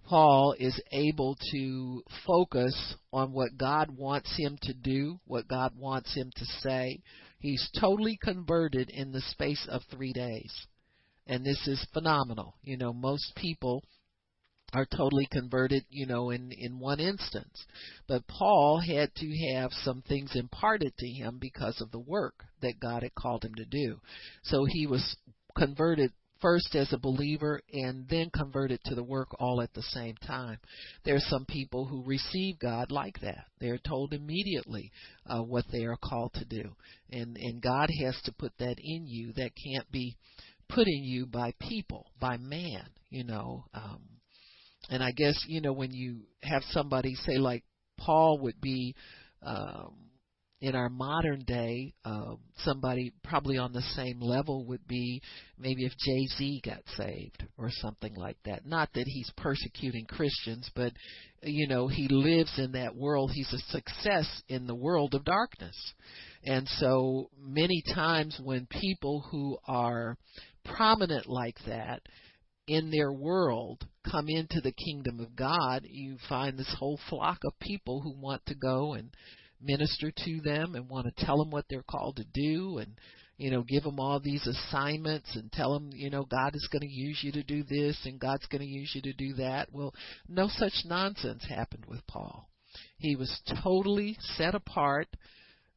[0.04, 6.14] Paul is able to focus on what God wants him to do, what God wants
[6.14, 7.00] him to say.
[7.38, 10.52] He's totally converted in the space of three days.
[11.26, 12.54] And this is phenomenal.
[12.62, 13.82] You know, most people
[14.74, 17.64] are totally converted, you know, in, in one instance.
[18.08, 22.80] But Paul had to have some things imparted to him because of the work that
[22.80, 24.00] God had called him to do.
[24.42, 25.16] So he was
[25.56, 26.10] converted
[26.40, 30.58] first as a believer and then converted to the work all at the same time.
[31.04, 33.46] There are some people who receive God like that.
[33.60, 34.92] They're told immediately
[35.26, 36.74] uh, what they are called to do.
[37.10, 40.16] And, and God has to put that in you that can't be
[40.68, 43.64] put in you by people, by man, you know.
[43.72, 44.00] Um,
[44.90, 47.64] and I guess you know when you have somebody say like
[47.98, 48.94] Paul would be
[49.42, 50.04] um,
[50.64, 55.20] in our modern day, um, somebody probably on the same level would be
[55.58, 58.64] maybe if Jay Z got saved or something like that.
[58.64, 60.94] Not that he's persecuting Christians, but
[61.42, 63.30] you know he lives in that world.
[63.34, 65.76] He's a success in the world of darkness,
[66.44, 70.16] and so many times when people who are
[70.64, 72.00] prominent like that
[72.66, 77.58] in their world come into the kingdom of God, you find this whole flock of
[77.58, 79.10] people who want to go and
[79.60, 82.92] minister to them and want to tell them what they're called to do and
[83.38, 86.82] you know give them all these assignments and tell them you know God is going
[86.82, 89.68] to use you to do this and God's going to use you to do that.
[89.72, 89.94] Well,
[90.28, 92.48] no such nonsense happened with Paul.
[92.98, 95.08] He was totally set apart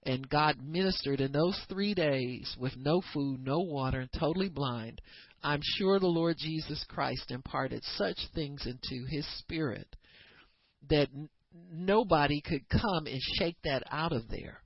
[0.04, 5.02] and God ministered in those 3 days with no food, no water and totally blind.
[5.44, 9.96] I'm sure the Lord Jesus Christ imparted such things into his spirit
[10.90, 11.10] that
[11.72, 14.62] nobody could come and shake that out of there.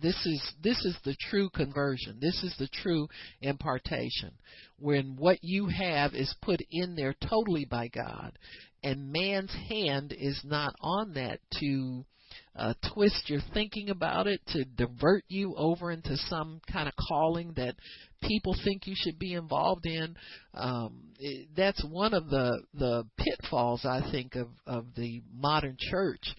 [0.00, 2.18] This is this is the true conversion.
[2.20, 3.08] This is the true
[3.40, 4.30] impartation.
[4.78, 8.38] When what you have is put in there totally by God
[8.84, 12.04] and man's hand is not on that to
[12.54, 17.52] uh, twist your thinking about it, to divert you over into some kind of calling
[17.56, 17.74] that
[18.22, 20.14] people think you should be involved in.
[20.54, 26.34] Um, it, that's one of the the pitfalls I think of of the modern church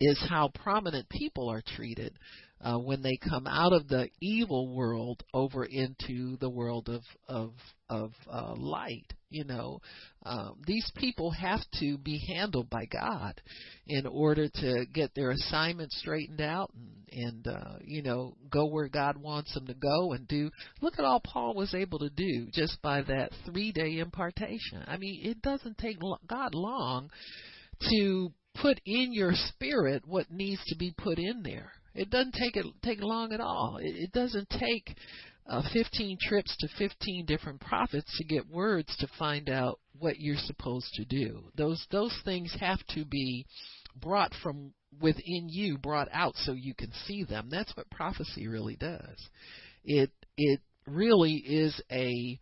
[0.00, 2.16] is how prominent people are treated
[2.60, 7.52] uh, when they come out of the evil world over into the world of of
[7.88, 9.12] of uh, light.
[9.30, 9.80] You know,
[10.24, 13.40] um, these people have to be handled by God
[13.86, 18.88] in order to get their assignment straightened out and, and uh, you know go where
[18.88, 20.50] God wants them to go and do.
[20.80, 24.82] Look at all Paul was able to do just by that three day impartation.
[24.86, 27.10] I mean, it doesn't take God long
[27.90, 31.72] to put in your spirit what needs to be put in there.
[31.94, 33.78] It doesn't take it take long at all.
[33.80, 34.96] It, it doesn't take
[35.48, 40.36] uh, 15 trips to 15 different prophets to get words to find out what you're
[40.36, 41.50] supposed to do.
[41.56, 43.46] Those those things have to be
[43.96, 47.48] brought from within you, brought out so you can see them.
[47.50, 49.28] That's what prophecy really does.
[49.84, 52.38] It it really is a,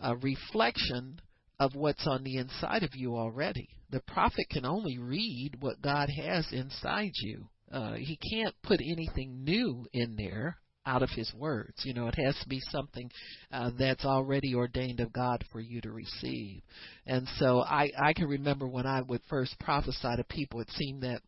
[0.00, 1.20] a reflection
[1.58, 3.68] of what's on the inside of you already.
[3.90, 7.48] The prophet can only read what God has inside you.
[7.70, 11.74] Uh, he can't put anything new in there out of his words.
[11.84, 13.10] You know, it has to be something
[13.52, 16.62] uh, that's already ordained of God for you to receive.
[17.06, 21.02] And so I, I can remember when I would first prophesy to people, it seemed
[21.02, 21.22] that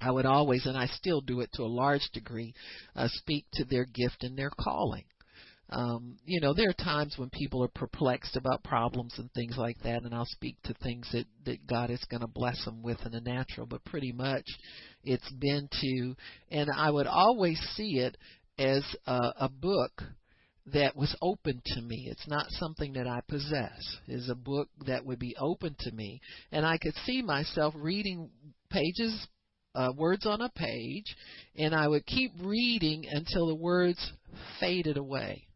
[0.00, 2.54] I would always, and I still do it to a large degree,
[2.96, 5.04] uh, speak to their gift and their calling.
[5.72, 9.78] Um, you know, there are times when people are perplexed about problems and things like
[9.84, 12.98] that, and I'll speak to things that that God is going to bless them with
[13.06, 13.66] in the natural.
[13.66, 14.44] But pretty much,
[15.02, 16.14] it's been to,
[16.50, 18.18] and I would always see it
[18.58, 20.02] as a, a book
[20.66, 22.06] that was open to me.
[22.10, 23.96] It's not something that I possess.
[24.06, 26.20] It's a book that would be open to me,
[26.52, 28.28] and I could see myself reading
[28.68, 29.26] pages,
[29.74, 31.16] uh, words on a page,
[31.56, 34.12] and I would keep reading until the words
[34.60, 35.46] faded away.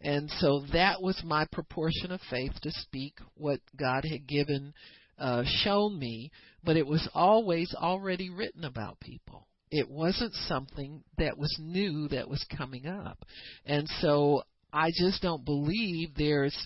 [0.00, 4.72] And so that was my proportion of faith to speak what God had given,
[5.18, 6.30] uh, shown me,
[6.64, 9.46] but it was always already written about people.
[9.70, 13.18] It wasn't something that was new that was coming up.
[13.66, 14.42] And so
[14.72, 16.56] I just don't believe there's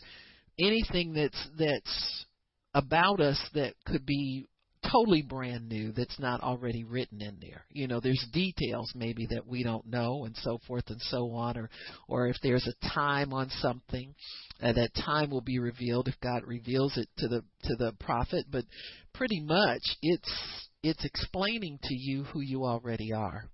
[0.59, 2.25] anything that's that's
[2.73, 4.47] about us that could be
[4.91, 7.65] totally brand new that's not already written in there.
[7.71, 11.57] You know, there's details maybe that we don't know and so forth and so on
[11.57, 11.71] or
[12.09, 14.15] or if there's a time on something
[14.63, 18.47] uh, that time will be revealed if God reveals it to the to the prophet,
[18.51, 18.65] but
[19.13, 23.51] pretty much it's it's explaining to you who you already are.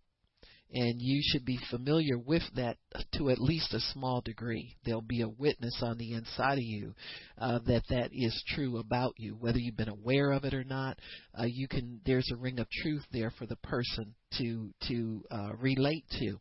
[0.73, 2.77] And you should be familiar with that
[3.15, 4.77] to at least a small degree.
[4.85, 6.95] There'll be a witness on the inside of you
[7.39, 10.99] uh, that that is true about you, whether you've been aware of it or not.
[11.39, 12.01] Uh, you can.
[12.07, 16.39] There's a ring of truth there for the person to to uh, relate to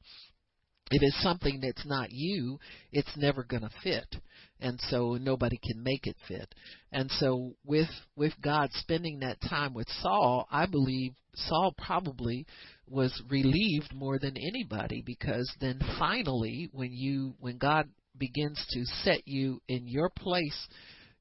[0.92, 2.60] if it's something that's not you,
[2.92, 4.16] it's never going to fit.
[4.60, 6.54] And so nobody can make it fit.
[6.92, 12.46] And so with with God spending that time with Saul, I believe Saul probably
[12.88, 17.88] was relieved more than anybody because then finally when you when God
[18.18, 20.68] begins to set you in your place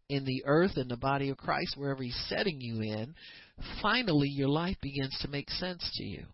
[0.08, 3.14] in the earth in the body of Christ wherever he's setting you in,
[3.82, 6.26] finally your life begins to make sense to you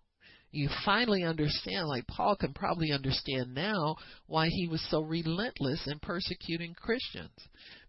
[0.55, 3.97] you finally understand, like Paul can probably understand now,
[4.27, 7.31] why he was so relentless in persecuting Christians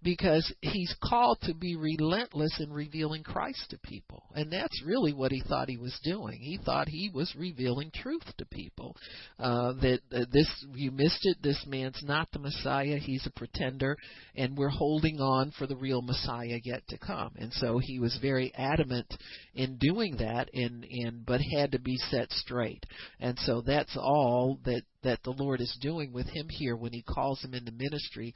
[0.06, 4.24] because he's called to be relentless in revealing Christ to people.
[4.36, 6.38] And that's really what he thought he was doing.
[6.40, 8.96] He thought he was revealing truth to people.
[9.40, 13.98] Uh, that uh, this, you missed it, this man's not the Messiah, he's a pretender,
[14.36, 17.32] and we're holding on for the real Messiah yet to come.
[17.38, 19.12] And so he was very adamant
[19.56, 22.86] in doing that, and, and but had to be set straight.
[23.20, 27.04] And so that's all that that the Lord is doing with him here when he
[27.04, 28.34] calls him into ministry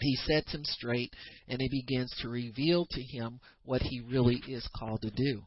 [0.00, 1.12] he sets him straight
[1.48, 5.42] and he begins to reveal to him what he really is called to do.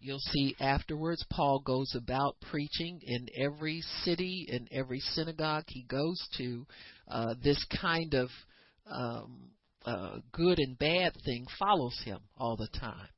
[0.00, 6.20] You'll see afterwards, Paul goes about preaching in every city, in every synagogue he goes
[6.36, 6.66] to.
[7.08, 8.28] Uh, this kind of
[8.86, 9.50] um,
[9.86, 13.08] uh, good and bad thing follows him all the time.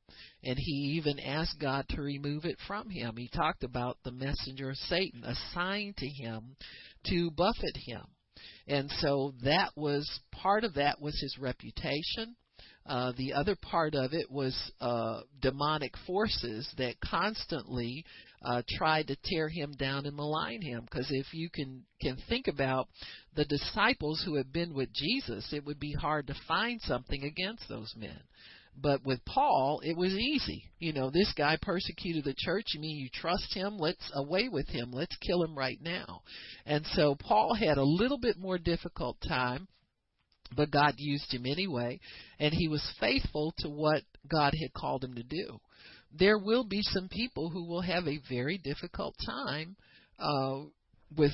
[0.43, 3.17] And he even asked God to remove it from him.
[3.17, 6.55] He talked about the messenger of Satan assigned to him
[7.07, 8.03] to buffet him.
[8.67, 12.35] And so that was part of that was his reputation.
[12.85, 18.05] Uh, the other part of it was uh, demonic forces that constantly
[18.45, 20.83] uh, tried to tear him down and malign him.
[20.83, 22.87] Because if you can can think about
[23.35, 27.67] the disciples who had been with Jesus, it would be hard to find something against
[27.67, 28.21] those men.
[28.79, 30.65] But with Paul, it was easy.
[30.77, 32.65] You know, this guy persecuted the church.
[32.73, 33.77] You mean you trust him?
[33.77, 34.91] Let's away with him.
[34.91, 36.21] Let's kill him right now.
[36.65, 39.67] And so Paul had a little bit more difficult time,
[40.55, 41.99] but God used him anyway,
[42.39, 45.59] and he was faithful to what God had called him to do.
[46.13, 49.75] There will be some people who will have a very difficult time
[50.19, 50.59] uh,
[51.15, 51.31] with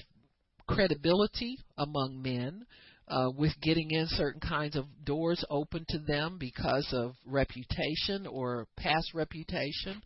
[0.68, 2.66] credibility among men
[3.08, 8.68] uh, with getting in certain kinds of doors open to them because of reputation or
[8.78, 10.02] past reputation.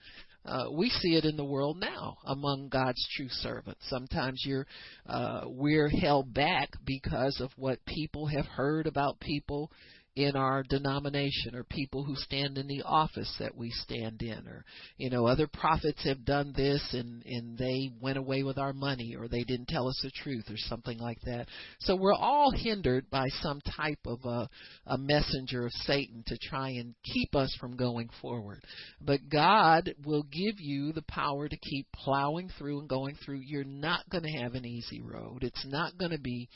[0.46, 3.82] Uh, we see it in the world now among God's true servants.
[3.90, 4.66] Sometimes you're
[5.06, 9.70] uh, we're held back because of what people have heard about people
[10.18, 14.66] in our denomination or people who stand in the office that we stand in or
[14.98, 19.16] you know other prophets have done this and and they went away with our money
[19.16, 21.46] or they didn't tell us the truth or something like that.
[21.82, 24.50] So we're all hindered by some type of a
[24.88, 28.64] a messenger of Satan to try and keep us from going forward.
[29.00, 33.42] But God will give you the power to keep plowing through and going through.
[33.46, 35.44] You're not going to have an easy road.
[35.44, 36.50] It's not going to be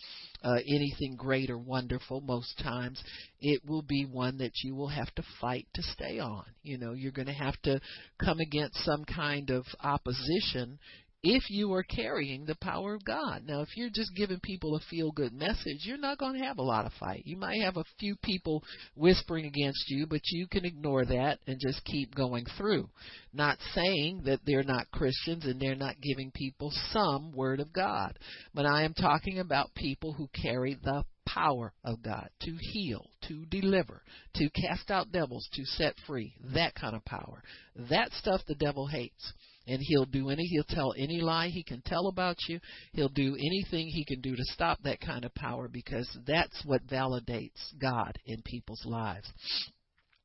[0.44, 3.02] uh, anything great or wonderful most times.
[3.40, 6.46] It will be one that you will have to fight to stay on.
[6.64, 7.80] You know, you're going to have to
[8.24, 10.80] come against some kind of opposition
[11.24, 13.44] if you are carrying the power of God.
[13.46, 16.58] Now, if you're just giving people a feel good message, you're not going to have
[16.58, 17.24] a lot of fight.
[17.26, 18.64] You might have a few people
[18.96, 22.90] whispering against you, but you can ignore that and just keep going through.
[23.34, 28.18] Not saying that they're not Christians and they're not giving people some word of God,
[28.54, 33.46] but I am talking about people who carry the power of God to heal, to
[33.46, 34.02] deliver,
[34.36, 36.34] to cast out devils, to set free.
[36.56, 37.44] That kind of power.
[37.90, 39.34] That stuff the devil hates
[39.72, 42.60] and he'll do any he'll tell any lie he can tell about you
[42.94, 46.86] he'll do anything he can do to stop that kind of power because that's what
[46.88, 49.32] validates god in people's lives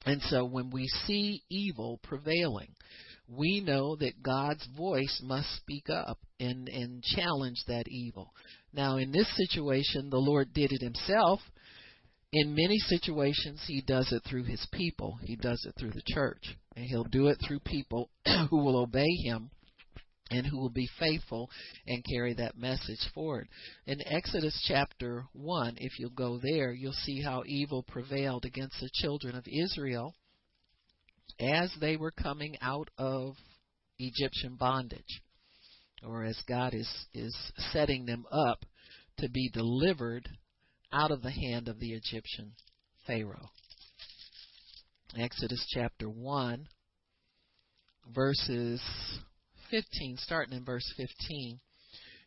[0.05, 2.75] and so when we see evil prevailing
[3.29, 8.33] we know that god's voice must speak up and and challenge that evil
[8.73, 11.41] now in this situation the lord did it himself
[12.33, 15.19] in many situations, he does it through his people.
[15.23, 16.57] He does it through the church.
[16.77, 18.11] And he'll do it through people
[18.51, 19.51] who will obey him
[20.31, 21.51] and who will be faithful
[21.87, 23.49] and carry that message forward.
[23.87, 28.91] In Exodus chapter 1, if you'll go there, you'll see how evil prevailed against the
[28.93, 30.15] children of Israel
[31.39, 33.35] as they were coming out of
[33.99, 35.23] Egyptian bondage,
[36.03, 37.35] or as God is, is
[37.73, 38.65] setting them up
[39.19, 40.29] to be delivered
[40.93, 42.53] out of the hand of the Egyptian
[43.07, 43.51] Pharaoh.
[45.19, 46.69] Exodus chapter 1,
[48.15, 48.83] verses
[49.71, 51.59] 15, starting in verse 15,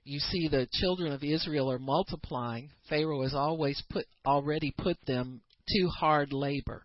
[0.03, 2.69] you see the children of Israel are multiplying.
[2.89, 6.83] Pharaoh has always put already put them to hard labor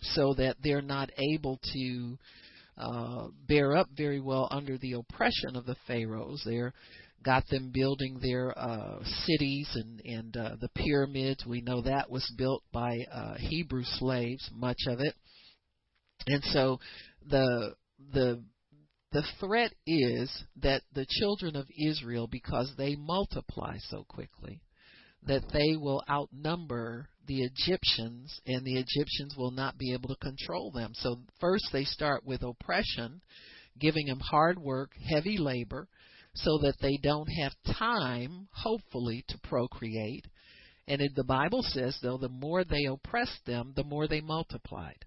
[0.00, 2.18] so that they're not able to
[2.78, 6.42] uh, bear up very well under the oppression of the pharaohs.
[6.46, 6.72] They're
[7.24, 11.44] got them building their uh, cities and and uh, the pyramids.
[11.46, 15.14] We know that was built by uh, Hebrew slaves, much of it,
[16.26, 16.80] and so
[17.28, 17.74] the
[18.12, 18.42] the
[19.12, 24.60] the threat is that the children of Israel, because they multiply so quickly,
[25.26, 30.70] that they will outnumber the Egyptians, and the Egyptians will not be able to control
[30.70, 30.92] them.
[30.94, 33.20] So first they start with oppression,
[33.78, 35.88] giving them hard work, heavy labor
[36.34, 40.26] so that they don't have time, hopefully, to procreate.
[40.86, 45.04] And the Bible says, though, the more they oppressed them, the more they multiplied.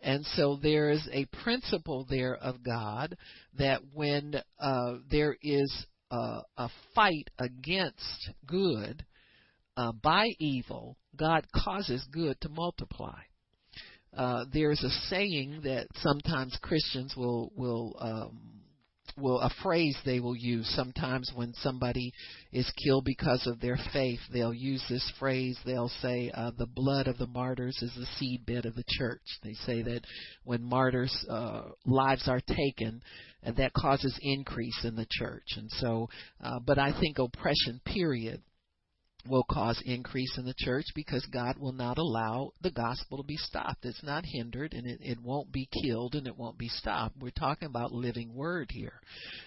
[0.00, 3.16] And so there is a principle there of God
[3.56, 9.04] that when uh, there is a, a fight against good
[9.76, 13.20] uh, by evil, God causes good to multiply.
[14.16, 18.51] Uh, there's a saying that sometimes Christians will will um,
[19.16, 20.66] will a phrase they will use.
[20.74, 22.12] Sometimes when somebody
[22.52, 25.58] is killed because of their faith they'll use this phrase.
[25.64, 29.22] They'll say uh, the blood of the martyrs is the seedbed of the church.
[29.42, 30.02] They say that
[30.44, 33.02] when martyrs uh, lives are taken
[33.42, 35.46] and that causes increase in the church.
[35.56, 36.08] And so
[36.42, 38.42] uh, but i think oppression period
[39.28, 43.36] will cause increase in the church because God will not allow the gospel to be
[43.36, 43.84] stopped.
[43.84, 47.16] It's not hindered and it, it won't be killed and it won't be stopped.
[47.20, 49.00] We're talking about living word here.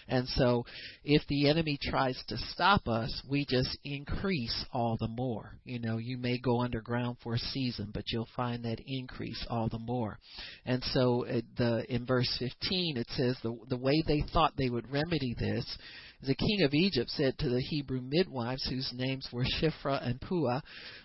[0.08, 0.66] And so
[1.04, 5.58] if the enemy tries to stop us, we just increase all the more.
[5.66, 9.68] You know, you may go underground for a season, but you'll find that increase all
[9.70, 10.20] the more.
[10.66, 11.26] And so
[11.58, 15.66] the in verse 15 it says the the way they thought they would remedy this
[16.22, 20.62] the king of Egypt said to the Hebrew midwives, whose names were Shiphrah and Puah,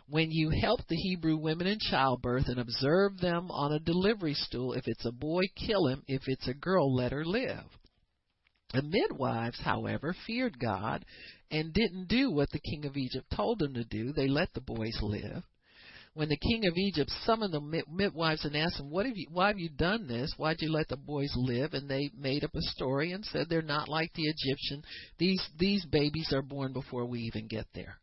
[0.09, 4.73] When you help the Hebrew women in childbirth and observe them on a delivery stool,
[4.73, 6.03] if it's a boy, kill him.
[6.07, 7.65] If it's a girl, let her live.
[8.73, 11.05] The midwives, however, feared God
[11.51, 14.13] and didn't do what the king of Egypt told them to do.
[14.13, 15.43] They let the boys live
[16.15, 19.27] when the king of Egypt summoned the midwives and asked them, "What have you?
[19.31, 20.35] Why have you done this?
[20.37, 23.63] Why'd you let the boys live?" And they made up a story and said they're
[23.63, 24.83] not like the Egyptian.
[25.19, 28.01] These these babies are born before we even get there.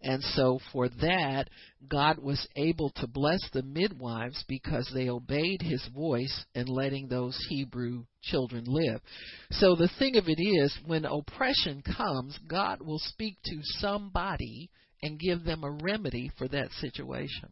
[0.00, 1.48] And so for that,
[1.88, 7.36] God was able to bless the midwives because they obeyed his voice in letting those
[7.48, 9.00] Hebrew children live.
[9.50, 14.70] So the thing of it is, when oppression comes, God will speak to somebody
[15.02, 17.50] and give them a remedy for that situation.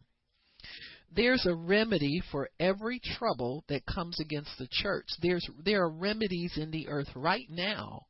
[1.15, 5.07] There's a remedy for every trouble that comes against the church.
[5.21, 8.07] There's there are remedies in the earth right now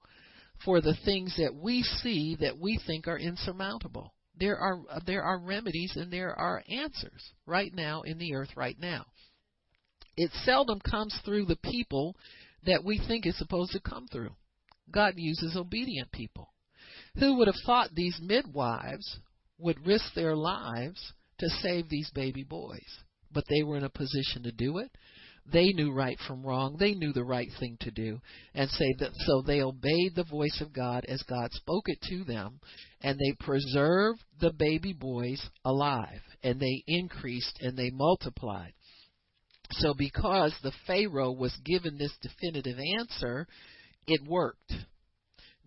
[0.66, 4.14] for the things that we see that we think are insurmountable.
[4.40, 8.78] There are there are remedies and there are answers right now in the earth right
[8.80, 9.06] now.
[10.16, 12.16] It seldom comes through the people
[12.66, 14.36] that we think is supposed to come through.
[14.92, 16.54] God uses obedient people.
[17.20, 19.20] Who would have thought these midwives
[19.60, 23.04] would risk their lives to save these baby boys.
[23.32, 24.92] But they were in a position to do it.
[25.52, 26.76] They knew right from wrong.
[26.78, 28.20] They knew the right thing to do.
[28.54, 32.24] And say that so they obeyed the voice of God as God spoke it to
[32.26, 32.60] them
[33.02, 38.74] and they preserved the baby boys alive and they increased and they multiplied.
[39.72, 43.48] So because the Pharaoh was given this definitive answer,
[44.06, 44.74] it worked.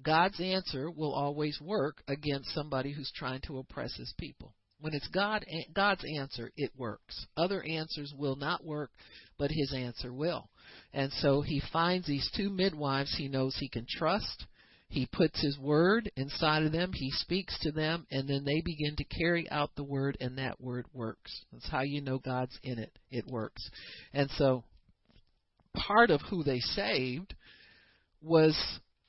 [0.03, 4.55] God's answer will always work against somebody who's trying to oppress his people.
[4.81, 7.27] When it's God eh, God's answer, it works.
[7.37, 8.91] Other answers will not work,
[9.39, 10.49] but his answer will.
[10.95, 14.47] And so he finds these two midwives he knows he can trust.
[14.89, 18.97] He puts his word inside of them, he speaks to them, and then they begin
[18.97, 21.45] to carry out the word, and that word works.
[21.53, 22.99] That's how you know God's in it.
[23.09, 23.71] It works.
[24.13, 24.65] And so
[25.77, 27.35] part of who they saved
[28.21, 28.59] was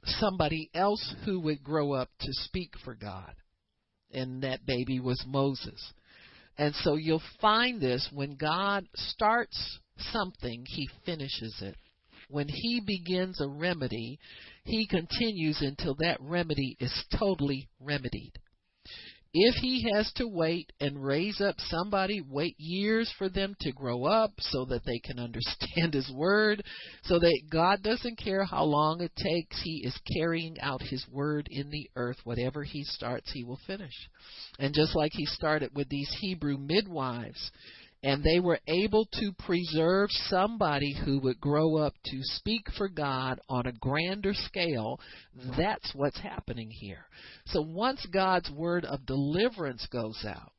[0.03, 3.33] somebody else who would grow up to speak for God.
[4.11, 5.93] And that baby was Moses.
[6.57, 9.79] And so you'll find this when God starts
[10.11, 11.75] something, he finishes it.
[12.29, 14.19] When he begins a remedy,
[14.63, 18.33] he continues until that remedy is totally remedied.
[19.33, 24.03] If he has to wait and raise up somebody, wait years for them to grow
[24.03, 26.61] up so that they can understand his word,
[27.03, 31.47] so that God doesn't care how long it takes, he is carrying out his word
[31.49, 32.17] in the earth.
[32.25, 33.93] Whatever he starts, he will finish.
[34.59, 37.51] And just like he started with these Hebrew midwives,
[38.03, 43.39] and they were able to preserve somebody who would grow up to speak for God
[43.47, 44.99] on a grander scale.
[45.57, 47.05] That's what's happening here.
[47.47, 50.51] So once God's word of deliverance goes out,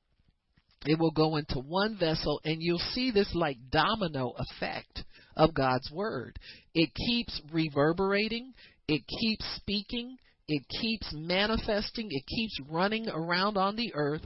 [0.87, 5.05] it will go into one vessel, and you'll see this like domino effect
[5.37, 6.39] of God's word.
[6.75, 8.53] It keeps reverberating,
[8.89, 10.17] it keeps speaking,
[10.49, 14.23] it keeps manifesting, it keeps running around on the earth,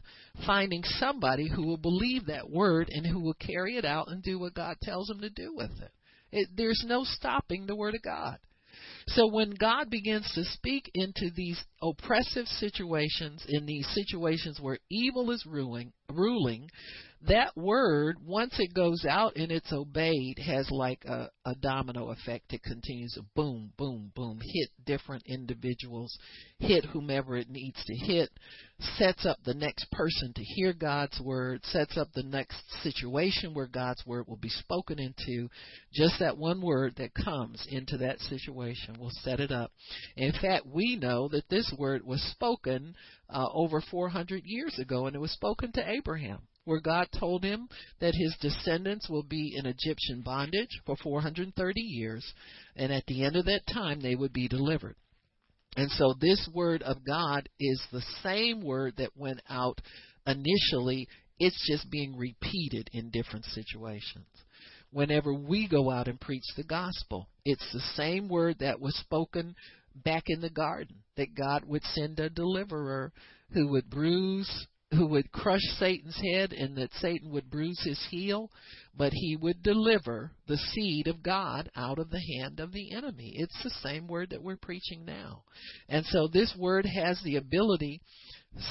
[0.47, 4.39] finding somebody who will believe that word and who will carry it out and do
[4.39, 5.91] what God tells them to do with it.
[6.33, 8.39] it there's no stopping the word of God.
[9.09, 15.31] So when God begins to speak into these oppressive situations, in these situations where evil
[15.31, 16.69] is ruling, ruling,
[17.23, 22.53] that word, once it goes out and it's obeyed, has like a, a domino effect.
[22.53, 26.17] It continues to boom, boom, boom, hit different individuals,
[26.59, 28.31] hit whomever it needs to hit,
[28.97, 33.67] sets up the next person to hear God's word, sets up the next situation where
[33.67, 35.49] God's word will be spoken into.
[35.95, 39.73] Just that one word that comes into that situation will set it up.
[40.17, 42.95] In fact, we know that this word was spoken
[43.31, 47.69] uh, over 400 years ago, and it was spoken to Abraham where God told him
[48.01, 52.25] that his descendants will be in Egyptian bondage for 430 years,
[52.75, 54.97] and at the end of that time they would be delivered.
[55.77, 59.81] And so this word of God is the same word that went out
[60.27, 61.07] initially.
[61.39, 64.27] It's just being repeated in different situations.
[64.91, 69.55] Whenever we go out and preach the gospel, it's the same word that was spoken
[69.95, 73.12] back in the garden that God would send a deliverer
[73.53, 78.51] who would bruise who would crush Satan's head and that Satan would bruise his heel,
[78.97, 83.32] but he would deliver the seed of God out of the hand of the enemy.
[83.34, 85.43] It's the same word that we're preaching now.
[85.89, 88.01] And so this word has the ability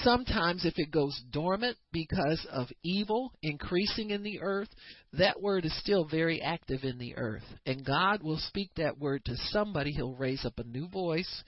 [0.03, 4.70] Sometimes, if it goes dormant because of evil increasing in the earth,
[5.13, 7.43] that word is still very active in the earth.
[7.68, 9.91] And God will speak that word to somebody.
[9.91, 11.43] He'll raise up a new voice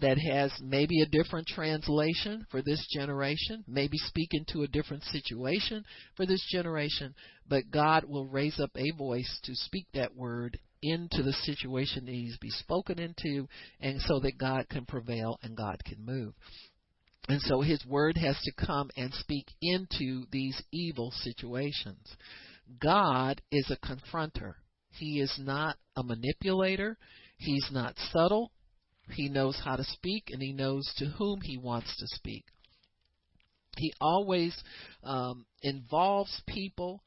[0.00, 5.84] that has maybe a different translation for this generation, maybe speaking to a different situation
[6.16, 7.14] for this generation,
[7.48, 12.12] but God will raise up a voice to speak that word into the situation that
[12.12, 13.48] needs to be spoken into,
[13.80, 16.34] and so that God can prevail and God can move.
[17.28, 22.16] And so his word has to come and speak into these evil situations.
[22.82, 24.54] God is a confronter.
[24.90, 26.98] He is not a manipulator.
[27.38, 28.52] He's not subtle.
[29.10, 32.44] He knows how to speak and he knows to whom he wants to speak.
[33.76, 34.56] He always
[35.02, 37.02] um, involves people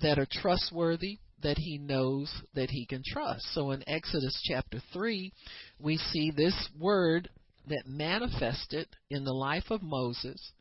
[0.00, 3.42] that are trustworthy, that he knows that he can trust.
[3.54, 5.32] So in Exodus chapter 3,
[5.78, 7.30] we see this word
[7.68, 10.52] that manifested in the life of Moses.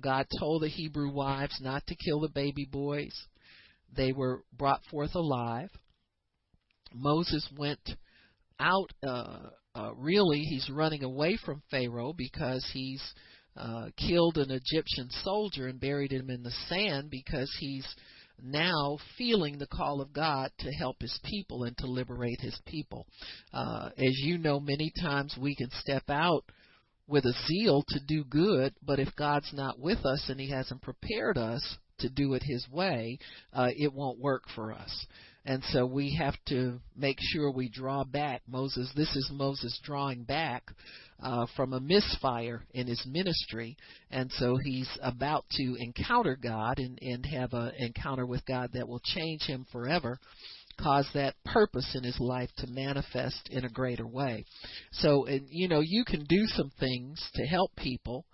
[0.00, 3.14] God told the Hebrew wives not to kill the baby boys.
[3.94, 5.70] They were brought forth alive.
[6.92, 7.80] Moses went
[8.58, 13.02] out uh, uh, really he's running away from Pharaoh because he's
[13.56, 17.86] uh, killed an Egyptian soldier and buried him in the sand because he's
[18.42, 23.06] now feeling the call of God to help his people and to liberate his people.
[23.52, 26.44] Uh, as you know, many times we can step out
[27.06, 30.82] with a zeal to do good, but if God's not with us and he hasn't
[30.82, 33.18] prepared us to do it his way,
[33.52, 35.06] uh, it won't work for us.
[35.46, 38.40] And so we have to make sure we draw back.
[38.48, 40.70] Moses, this is Moses drawing back
[41.22, 43.76] uh, from a misfire in his ministry,
[44.10, 48.88] and so he's about to encounter God and, and have an encounter with God that
[48.88, 50.18] will change him forever,
[50.80, 54.44] cause that purpose in his life to manifest in a greater way.
[54.92, 58.24] So, and, you know, you can do some things to help people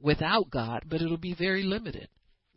[0.00, 2.08] without God, but it'll be very limited.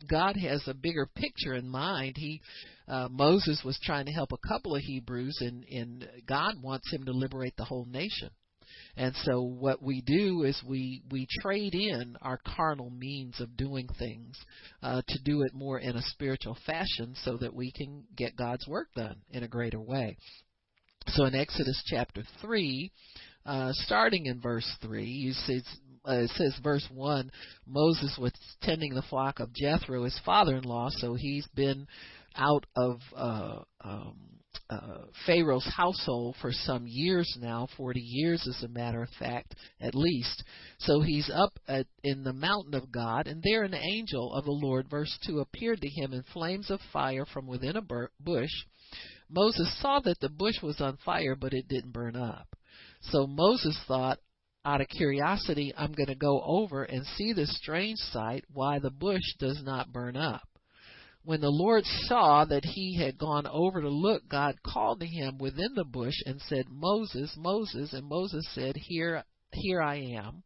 [0.08, 2.14] God has a bigger picture in mind.
[2.16, 2.40] He
[2.88, 7.04] uh, Moses was trying to help a couple of Hebrews, and, and God wants him
[7.04, 8.30] to liberate the whole nation.
[8.96, 13.88] And so what we do is we we trade in our carnal means of doing
[13.98, 14.36] things
[14.82, 18.66] uh, to do it more in a spiritual fashion, so that we can get God's
[18.68, 20.16] work done in a greater way.
[21.08, 22.90] So in Exodus chapter three,
[23.44, 25.60] uh, starting in verse three, you see
[26.06, 27.30] uh, it says verse 1
[27.66, 28.32] Moses was
[28.62, 31.86] tending the flock of Jethro, his father in law, so he's been
[32.36, 34.16] out of uh, um,
[34.70, 39.94] uh, Pharaoh's household for some years now, 40 years as a matter of fact, at
[39.94, 40.42] least.
[40.78, 44.52] So he's up at, in the mountain of God, and there an angel of the
[44.52, 48.50] Lord, verse 2, appeared to him in flames of fire from within a bush.
[49.30, 52.56] Moses saw that the bush was on fire, but it didn't burn up.
[53.10, 54.18] So Moses thought,
[54.64, 58.90] out of curiosity, I'm going to go over and see this strange sight, why the
[58.90, 60.48] bush does not burn up.
[61.24, 65.38] When the Lord saw that he had gone over to look, God called to him
[65.38, 67.94] within the bush and said, Moses, Moses.
[67.94, 70.42] And Moses said, Here, here I am.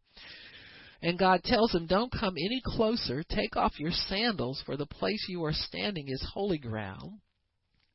[1.02, 3.24] And God tells him, Don't come any closer.
[3.24, 7.20] Take off your sandals, for the place you are standing is holy ground.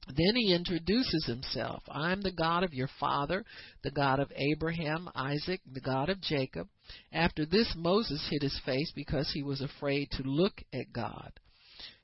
[0.07, 1.83] Then he introduces himself.
[1.87, 3.45] I'm the God of your father,
[3.83, 6.67] the God of Abraham, Isaac, the God of Jacob.
[7.11, 11.31] After this, Moses hid his face because he was afraid to look at God.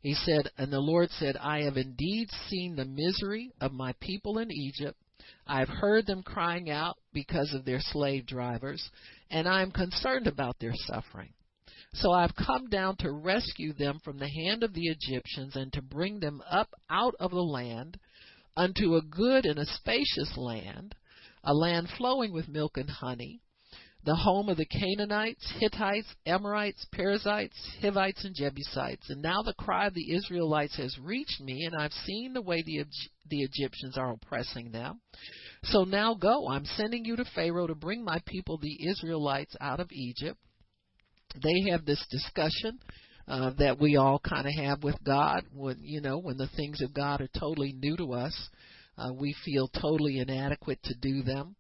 [0.02, 4.40] He said, And the Lord said, I have indeed seen the misery of my people
[4.40, 4.98] in Egypt.
[5.46, 8.90] I have heard them crying out because of their slave drivers,
[9.30, 11.34] and I am concerned about their suffering.
[11.94, 15.74] So I have come down to rescue them from the hand of the Egyptians and
[15.74, 18.00] to bring them up out of the land
[18.56, 20.96] unto a good and a spacious land,
[21.44, 23.42] a land flowing with milk and honey,
[24.04, 29.10] the home of the Canaanites, Hittites, Amorites, Perizzites, Hivites, and Jebusites.
[29.10, 32.62] And now the cry of the Israelites has reached me, and I've seen the way
[32.62, 32.86] the,
[33.30, 35.02] the Egyptians are oppressing them.
[35.64, 39.80] So now go, I'm sending you to Pharaoh to bring my people, the Israelites, out
[39.80, 40.40] of Egypt
[41.42, 42.80] they have this discussion
[43.28, 45.44] uh, that we all kind of have with God.
[45.54, 48.50] When you know, when the things of God are totally new to us,
[48.98, 51.56] uh, we feel totally inadequate to do them.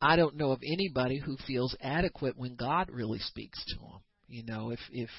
[0.00, 4.00] I don't know of anybody who feels adequate when God really speaks to them.
[4.28, 5.10] You know, if if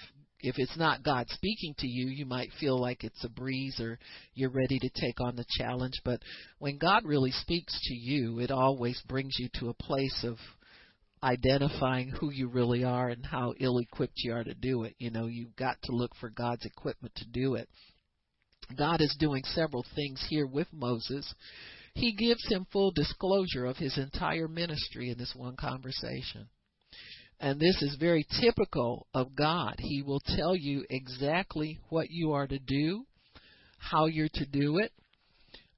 [0.42, 4.00] if it's not God speaking to you, you might feel like it's a breeze or
[4.34, 6.00] you're ready to take on the challenge.
[6.06, 6.22] But
[6.60, 10.38] when God really speaks to you, it always brings you to a place of
[11.24, 14.96] identifying who you really are and how ill equipped you are to do it.
[15.00, 17.68] You know, you've got to look for God's equipment to do it.
[18.78, 21.34] God is doing several things here with Moses.
[21.96, 26.48] He gives him full disclosure of his entire ministry in this one conversation.
[27.40, 29.76] And this is very typical of God.
[29.80, 33.06] He will tell you exactly what you are to do,
[33.78, 34.92] how you're to do it,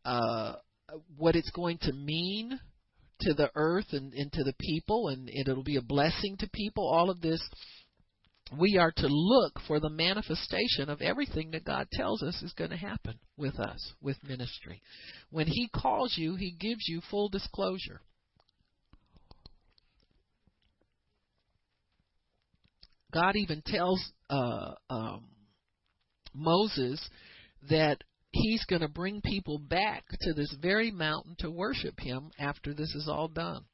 [0.04, 0.56] uh,
[1.18, 2.60] what it's going to mean
[3.22, 6.88] to the earth and, and to the people, and, it'll be a blessing to people.
[6.88, 7.42] All of this,
[8.60, 12.72] we are to look for the manifestation of everything that God tells us is going
[12.72, 14.82] to happen with us, with ministry.
[15.30, 18.02] When He calls you, He gives you full disclosure.
[23.14, 25.26] God even tells uh, um,
[26.34, 27.10] Moses
[27.70, 32.74] that he's going to bring people back to this very mountain to worship him after
[32.74, 33.66] this is all done.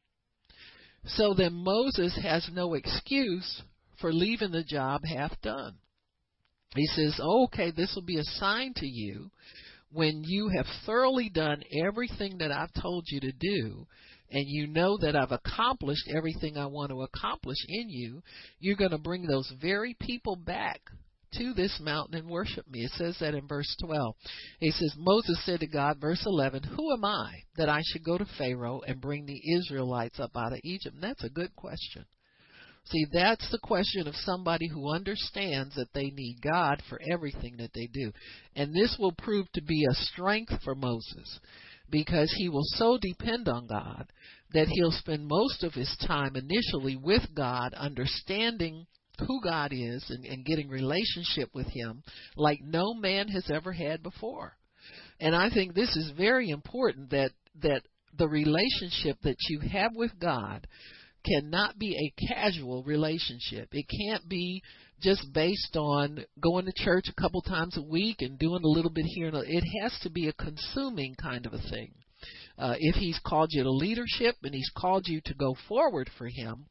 [1.05, 3.61] So then Moses has no excuse
[4.01, 5.75] for leaving the job half done.
[6.75, 9.31] He says, oh, okay, this will be a sign to you
[9.91, 13.87] when you have thoroughly done everything that I've told you to do
[14.29, 18.21] and you know that I've accomplished everything I want to accomplish in you,
[18.59, 20.81] you're going to bring those very people back
[21.33, 22.81] to this mountain and worship me.
[22.81, 24.15] It says that in verse 12.
[24.59, 28.17] He says, Moses said to God, verse 11, Who am I that I should go
[28.17, 30.95] to Pharaoh and bring the Israelites up out of Egypt?
[30.95, 32.05] And that's a good question.
[32.85, 37.73] See, that's the question of somebody who understands that they need God for everything that
[37.73, 38.13] they do.
[38.55, 41.39] And this will prove to be a strength for Moses
[41.89, 44.11] because he will so depend on God
[44.53, 48.85] that he'll spend most of his time initially with God, understanding
[49.19, 52.03] who God is and, and getting relationship with him
[52.35, 54.57] like no man has ever had before.
[55.19, 57.81] And I think this is very important that that
[58.17, 60.67] the relationship that you have with God
[61.25, 63.69] cannot be a casual relationship.
[63.71, 64.61] It can't be
[65.01, 68.91] just based on going to church a couple times a week and doing a little
[68.91, 69.27] bit here.
[69.27, 71.93] And it has to be a consuming kind of a thing.
[72.57, 76.27] Uh, if he's called you to leadership and he's called you to go forward for
[76.27, 76.65] him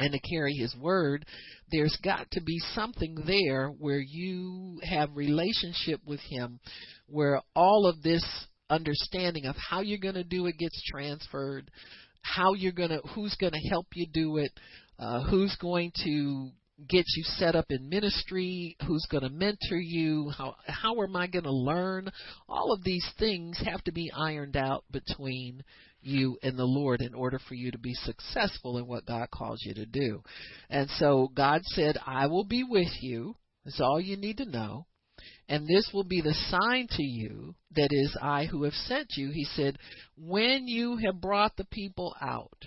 [0.00, 1.26] and to carry his word,
[1.70, 6.58] there's got to be something there where you have relationship with him,
[7.06, 8.24] where all of this
[8.70, 11.70] understanding of how you're going to do it gets transferred,
[12.22, 14.52] how you're going to, who's going to help you do it,
[14.98, 16.50] uh, who's going to
[16.88, 21.26] get you set up in ministry, who's going to mentor you, how how am I
[21.26, 22.10] going to learn?
[22.48, 25.62] All of these things have to be ironed out between
[26.02, 29.60] you and the Lord in order for you to be successful in what God calls
[29.64, 30.22] you to do.
[30.68, 33.36] And so God said, I will be with you.
[33.64, 34.86] That's all you need to know.
[35.48, 39.30] And this will be the sign to you that is I who have sent you.
[39.30, 39.78] He said,
[40.16, 42.66] when you have brought the people out,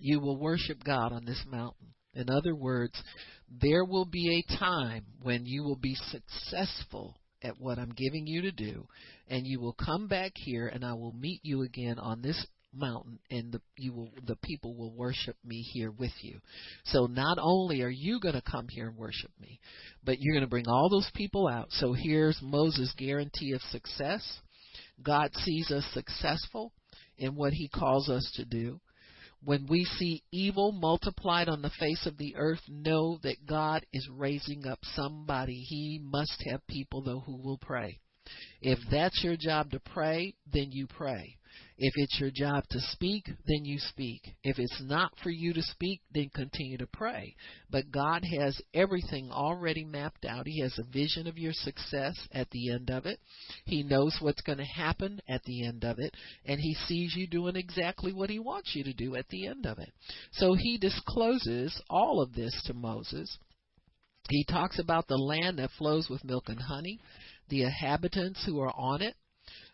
[0.00, 1.94] you will worship God on this mountain.
[2.14, 3.00] In other words,
[3.48, 8.42] there will be a time when you will be successful at what I'm giving you
[8.42, 8.86] to do,
[9.28, 13.18] and you will come back here, and I will meet you again on this mountain,
[13.30, 16.40] and the you will the people will worship me here with you.
[16.84, 19.60] So not only are you going to come here and worship me,
[20.04, 21.68] but you're going to bring all those people out.
[21.70, 24.40] So here's Moses' guarantee of success.
[25.02, 26.72] God sees us successful
[27.16, 28.80] in what He calls us to do.
[29.44, 34.08] When we see evil multiplied on the face of the earth, know that God is
[34.10, 35.60] raising up somebody.
[35.60, 38.00] He must have people, though, who will pray.
[38.60, 41.37] If that's your job to pray, then you pray.
[41.80, 44.22] If it's your job to speak, then you speak.
[44.42, 47.36] If it's not for you to speak, then continue to pray.
[47.70, 50.48] But God has everything already mapped out.
[50.48, 53.20] He has a vision of your success at the end of it.
[53.64, 56.16] He knows what's going to happen at the end of it.
[56.44, 59.64] And He sees you doing exactly what He wants you to do at the end
[59.64, 59.92] of it.
[60.32, 63.38] So He discloses all of this to Moses.
[64.28, 66.98] He talks about the land that flows with milk and honey,
[67.48, 69.14] the inhabitants who are on it,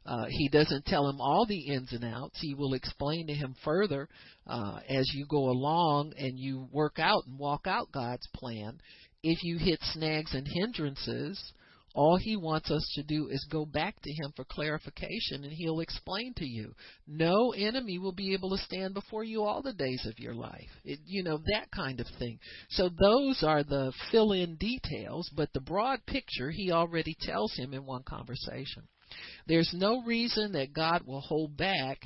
[0.06, 2.38] uh, he doesn't tell him all the ins and outs.
[2.40, 4.08] He will explain to him further
[4.46, 8.80] uh, as you go along and you work out and walk out God's plan.
[9.22, 11.52] If you hit snags and hindrances,
[11.94, 15.78] All he wants us to do is go back to him for clarification and he'll
[15.78, 16.74] explain to you.
[17.06, 20.68] No enemy will be able to stand before you all the days of your life.
[20.84, 22.40] It, you know, that kind of thing.
[22.70, 27.72] So those are the fill in details, but the broad picture he already tells him
[27.72, 28.88] in one conversation.
[29.46, 31.98] There's no reason that God will hold back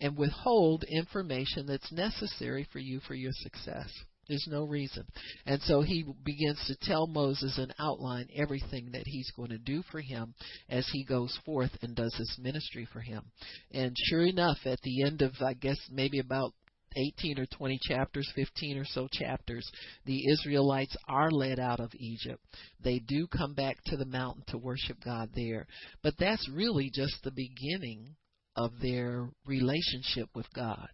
[0.00, 3.90] and withhold information that's necessary for you for your success.
[4.28, 5.04] There's no reason.
[5.46, 9.82] And so he begins to tell Moses and outline everything that he's going to do
[9.90, 10.34] for him
[10.68, 13.24] as he goes forth and does his ministry for him.
[13.72, 16.52] And sure enough, at the end of, I guess, maybe about
[16.96, 19.70] 18 or 20 chapters, 15 or so chapters,
[20.04, 22.42] the Israelites are led out of Egypt.
[22.82, 25.66] They do come back to the mountain to worship God there.
[26.02, 28.16] But that's really just the beginning
[28.56, 30.88] of their relationship with God.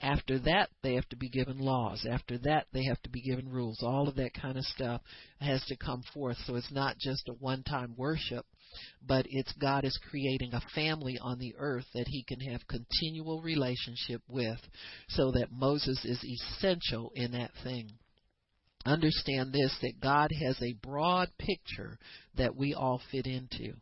[0.00, 2.06] After that, they have to be given laws.
[2.08, 3.78] After that, they have to be given rules.
[3.82, 5.00] All of that kind of stuff
[5.40, 6.36] has to come forth.
[6.46, 8.44] So it's not just a one time worship,
[9.06, 13.42] but it's God is creating a family on the earth that he can have continual
[13.42, 14.60] relationship with
[15.08, 17.90] so that Moses is essential in that thing
[18.86, 21.98] understand this that God has a broad picture
[22.36, 23.74] that we all fit into.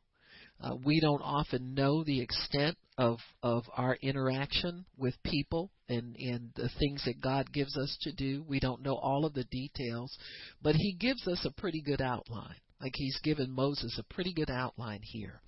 [0.61, 6.53] Uh, we don't often know the extent of of our interaction with people and and
[6.55, 8.45] the things that God gives us to do.
[8.47, 10.17] We don't know all of the details,
[10.63, 12.62] but He gives us a pretty good outline.
[12.83, 15.41] Like He's given Moses a pretty good outline here.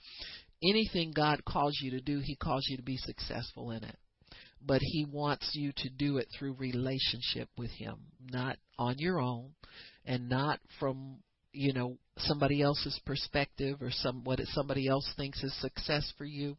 [0.63, 3.97] Anything God calls you to do, He calls you to be successful in it.
[4.65, 7.97] But He wants you to do it through relationship with Him,
[8.31, 9.51] not on your own,
[10.07, 11.19] and not from
[11.55, 16.57] you know somebody else's perspective or some what somebody else thinks is success for you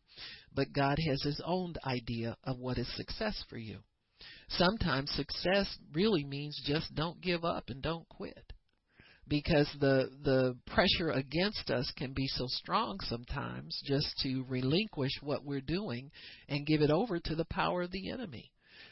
[0.54, 3.80] but God has his own idea of what is success for you
[4.48, 8.45] sometimes success really means just don't give up and don't quit
[9.28, 15.44] because the the pressure against us can be so strong sometimes just to relinquish what
[15.44, 16.12] we're doing
[16.48, 18.52] and give it over to the power of the enemy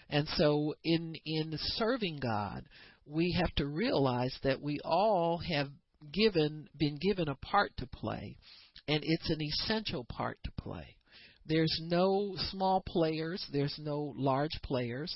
[0.09, 2.63] and so in in serving God
[3.05, 5.69] we have to realize that we all have
[6.11, 8.37] given been given a part to play
[8.87, 10.95] and it's an essential part to play.
[11.45, 15.15] There's no small players, there's no large players.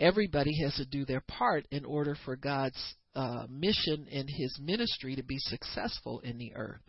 [0.00, 2.78] Everybody has to do their part in order for God's
[3.18, 6.80] uh, mission in his ministry to be successful in the earth.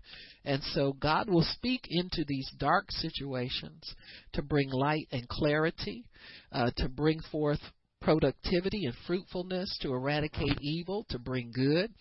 [0.45, 3.95] And so God will speak into these dark situations
[4.33, 6.05] to bring light and clarity,
[6.51, 7.59] uh, to bring forth
[7.99, 11.91] productivity and fruitfulness, to eradicate evil, to bring good,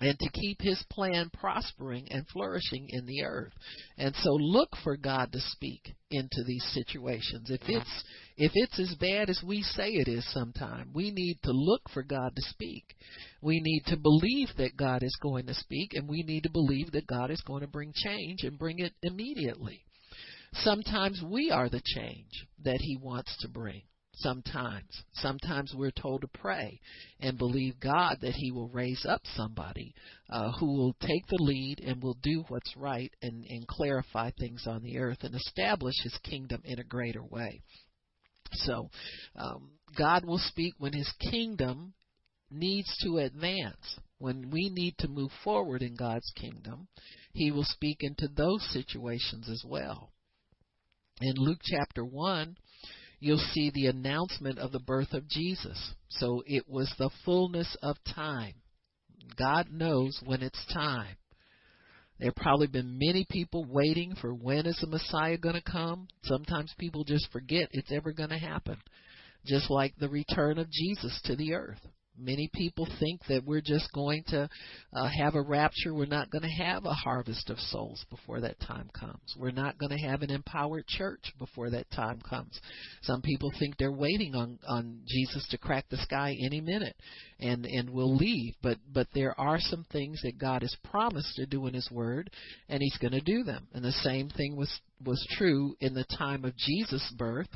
[0.00, 3.52] and to keep his plan prospering and flourishing in the earth.
[3.98, 7.50] And so look for God to speak into these situations.
[7.50, 8.04] If it's
[8.36, 12.02] if it's as bad as we say it is sometime, we need to look for
[12.02, 12.84] God to speak.
[13.42, 16.92] We need to believe that God is going to speak and we need to believe
[16.92, 19.84] that God is going to bring change and bring it immediately.
[20.54, 23.82] Sometimes we are the change that he wants to bring
[24.20, 25.02] sometimes.
[25.14, 26.80] Sometimes we're told to pray
[27.20, 29.94] and believe God that He will raise up somebody
[30.30, 34.64] uh, who will take the lead and will do what's right and, and clarify things
[34.66, 37.60] on the earth and establish His kingdom in a greater way.
[38.52, 38.90] So,
[39.36, 41.94] um, God will speak when His kingdom
[42.50, 43.98] needs to advance.
[44.18, 46.88] When we need to move forward in God's kingdom,
[47.32, 50.12] He will speak into those situations as well.
[51.22, 52.56] In Luke chapter 1,
[53.20, 55.94] you'll see the announcement of the birth of Jesus.
[56.08, 58.54] So it was the fullness of time.
[59.38, 61.16] God knows when it's time.
[62.18, 66.08] There have probably been many people waiting for when is the Messiah going to come.
[66.24, 68.76] Sometimes people just forget it's ever going to happen.
[69.46, 71.80] Just like the return of Jesus to the earth.
[72.20, 74.48] Many people think that we're just going to
[74.92, 75.94] uh, have a rapture.
[75.94, 79.34] We're not going to have a harvest of souls before that time comes.
[79.38, 82.60] We're not going to have an empowered church before that time comes.
[83.02, 86.96] Some people think they're waiting on on Jesus to crack the sky any minute,
[87.40, 88.54] and and will leave.
[88.62, 92.30] But but there are some things that God has promised to do in His Word,
[92.68, 93.66] and He's going to do them.
[93.72, 94.70] And the same thing was
[95.04, 97.48] was true in the time of Jesus' birth.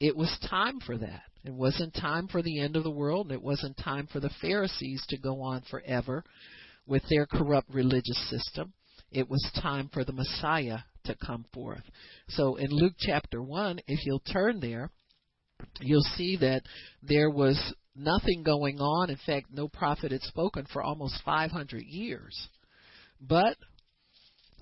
[0.00, 1.22] It was time for that.
[1.44, 4.30] It wasn't time for the end of the world, and it wasn't time for the
[4.40, 6.24] Pharisees to go on forever
[6.86, 8.72] with their corrupt religious system.
[9.12, 11.82] It was time for the Messiah to come forth.
[12.28, 14.90] So in Luke chapter 1, if you'll turn there,
[15.80, 16.62] you'll see that
[17.02, 19.10] there was nothing going on.
[19.10, 22.48] In fact, no prophet had spoken for almost 500 years.
[23.20, 23.56] But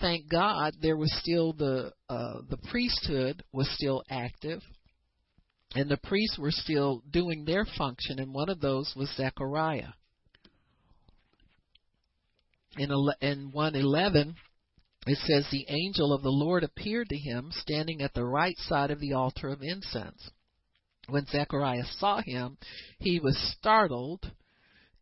[0.00, 4.62] thank God, there was still the uh, the priesthood was still active
[5.74, 9.92] and the priests were still doing their function, and one of those was Zechariah.
[12.76, 12.90] In,
[13.20, 14.36] in 111,
[15.06, 18.90] it says, The angel of the Lord appeared to him standing at the right side
[18.90, 20.30] of the altar of incense.
[21.08, 22.58] When Zechariah saw him,
[22.98, 24.30] he was startled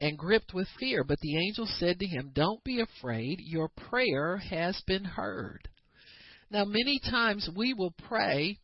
[0.00, 1.02] and gripped with fear.
[1.02, 5.68] But the angel said to him, Don't be afraid, your prayer has been heard.
[6.50, 8.58] Now, many times we will pray,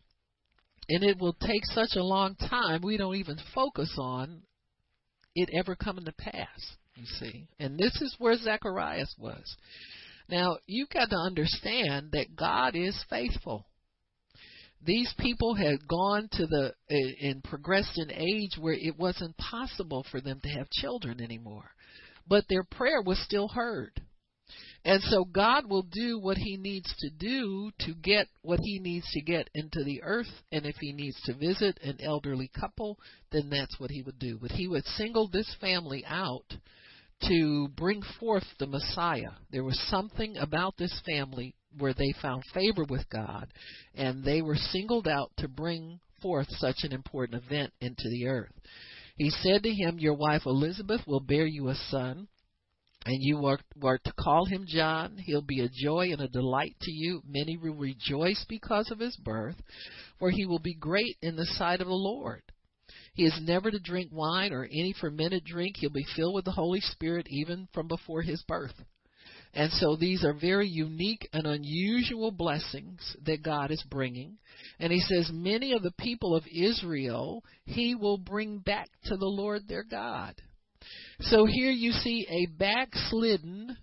[0.93, 4.43] and it will take such a long time, we don't even focus on
[5.35, 7.49] it ever coming to pass, you see.
[7.59, 9.57] And this is where Zacharias was.
[10.29, 13.65] Now, you've got to understand that God is faithful.
[14.85, 20.05] These people had gone to the uh, and progressed in age where it wasn't possible
[20.11, 21.71] for them to have children anymore.
[22.29, 23.99] But their prayer was still heard.
[24.85, 29.09] And so God will do what he needs to do to get what he needs
[29.13, 30.31] to get into the earth.
[30.51, 32.99] And if he needs to visit an elderly couple,
[33.31, 34.39] then that's what he would do.
[34.41, 36.47] But he would single this family out
[37.29, 39.31] to bring forth the Messiah.
[39.53, 43.47] There was something about this family where they found favor with God,
[43.95, 48.53] and they were singled out to bring forth such an important event into the earth.
[49.17, 52.29] He said to him, Your wife Elizabeth will bear you a son,
[53.05, 53.59] and you are,
[53.99, 55.19] to call him John.
[55.19, 57.23] He'll be a joy and a delight to you.
[57.27, 59.57] Many will rejoice because of his birth,
[60.19, 62.43] for he will be great in the sight of the Lord.
[63.15, 65.77] He is never to drink wine or any fermented drink.
[65.77, 68.75] He'll be filled with the Holy Spirit even from before his birth.
[69.55, 74.39] And so these are very unique and unusual blessings that God is bringing.
[74.79, 79.27] And he says, Many of the people of Israel he will bring back to the
[79.27, 80.35] Lord their God.
[81.21, 83.77] So here you see a backslidden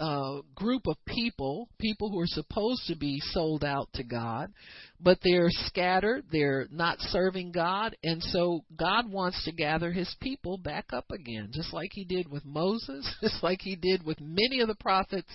[0.00, 4.52] uh, group of people, people who are supposed to be sold out to God,
[5.00, 10.56] but they're scattered, they're not serving God, and so God wants to gather his people
[10.56, 14.60] back up again, just like he did with Moses, just like he did with many
[14.60, 15.30] of the prophets.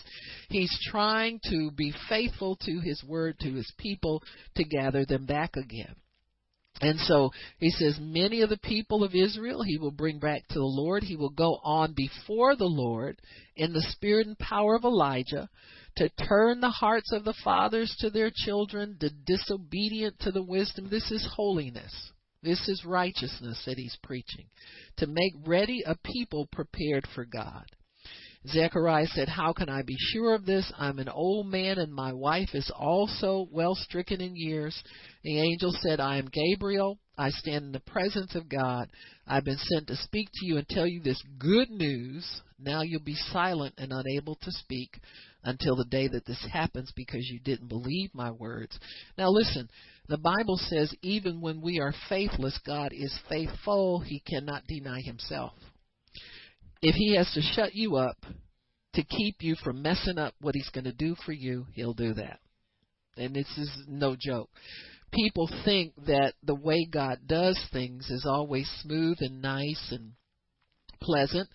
[0.50, 4.24] He's trying to be faithful to his word to his people
[4.56, 5.96] to gather them back again.
[6.82, 10.60] And so he says, Many of the people of Israel he will bring back to
[10.60, 11.04] the Lord.
[11.04, 13.22] He will go on before the Lord
[13.56, 15.50] in the spirit and power of Elijah
[15.98, 20.90] to turn the hearts of the fathers to their children, the disobedient to the wisdom.
[20.90, 22.12] This is holiness.
[22.42, 24.48] This is righteousness that he's preaching.
[24.98, 27.66] To make ready a people prepared for God.
[28.48, 30.72] Zechariah said, How can I be sure of this?
[30.78, 34.82] I'm an old man, and my wife is also well stricken in years.
[35.24, 37.00] The angel said, I am Gabriel.
[37.18, 38.90] I stand in the presence of God.
[39.26, 42.42] I've been sent to speak to you and tell you this good news.
[42.60, 45.00] Now you'll be silent and unable to speak
[45.44, 48.78] until the day that this happens because you didn't believe my words.
[49.18, 49.70] Now listen,
[50.08, 54.00] the Bible says even when we are faithless, God is faithful.
[54.00, 55.54] He cannot deny himself.
[56.86, 58.18] If he has to shut you up
[58.96, 62.14] to keep you from messing up what he's going to do for you, he'll do
[62.16, 62.42] that.
[63.16, 64.50] And this is no joke.
[65.14, 70.12] People think that the way God does things is always smooth and nice and
[71.02, 71.48] pleasant,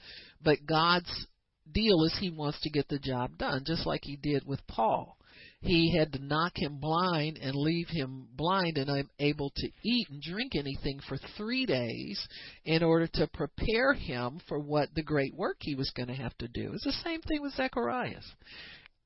[0.43, 1.27] but God's
[1.71, 5.18] deal is he wants to get the job done, just like he did with Paul
[5.61, 10.23] he had to knock him blind and leave him blind and unable to eat and
[10.23, 12.21] drink anything for three days
[12.65, 16.37] in order to prepare him for what the great work he was going to have
[16.39, 16.73] to do.
[16.73, 18.25] It's the same thing with Zacharias.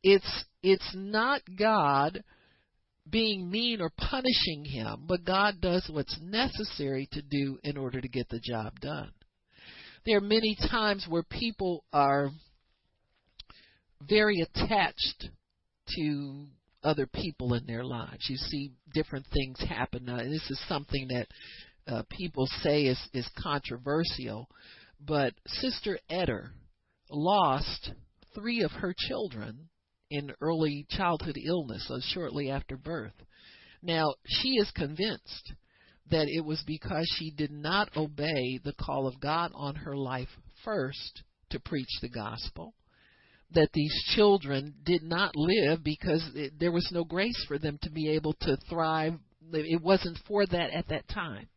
[0.03, 2.22] It's it's not God
[3.09, 8.09] being mean or punishing him, but God does what's necessary to do in order to
[8.09, 9.11] get the job done.
[10.05, 12.30] There are many times where people are
[14.07, 15.30] very attached
[15.97, 16.47] to
[16.84, 18.26] other people in their lives.
[18.28, 20.09] You see different things happen.
[20.09, 21.26] Uh, this is something that
[21.86, 24.49] uh, people say is, is controversial,
[25.01, 26.51] but Sister Etter
[27.11, 27.93] lost
[28.34, 29.68] three of her children
[30.11, 33.14] in early childhood illness, so shortly after birth.
[33.82, 35.53] Now, she is convinced
[36.11, 40.28] that it was because she did not obey the call of God on her life
[40.64, 42.74] first to preach the gospel
[43.55, 47.91] that these children did not live because it, there was no grace for them to
[47.91, 49.15] be able to thrive.
[49.53, 51.49] It wasn't for that at that time.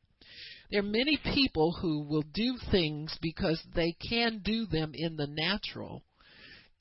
[0.72, 5.28] There are many people who will do things because they can do them in the
[5.28, 6.04] natural,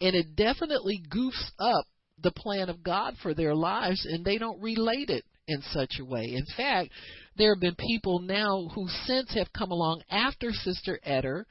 [0.00, 1.86] and it definitely goofs up
[2.22, 6.04] the plan of God for their lives, and they don't relate it in such a
[6.04, 6.32] way.
[6.34, 6.90] In fact,
[7.36, 11.44] there have been people now who since have come along after Sister Etter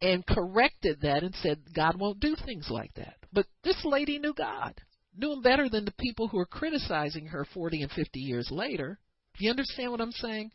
[0.00, 3.16] and corrected that and said God won't do things like that.
[3.32, 4.74] But this lady knew God,
[5.16, 8.98] knew him better than the people who are criticizing her 40 and 50 years later.
[9.38, 10.50] Do you understand what I'm saying?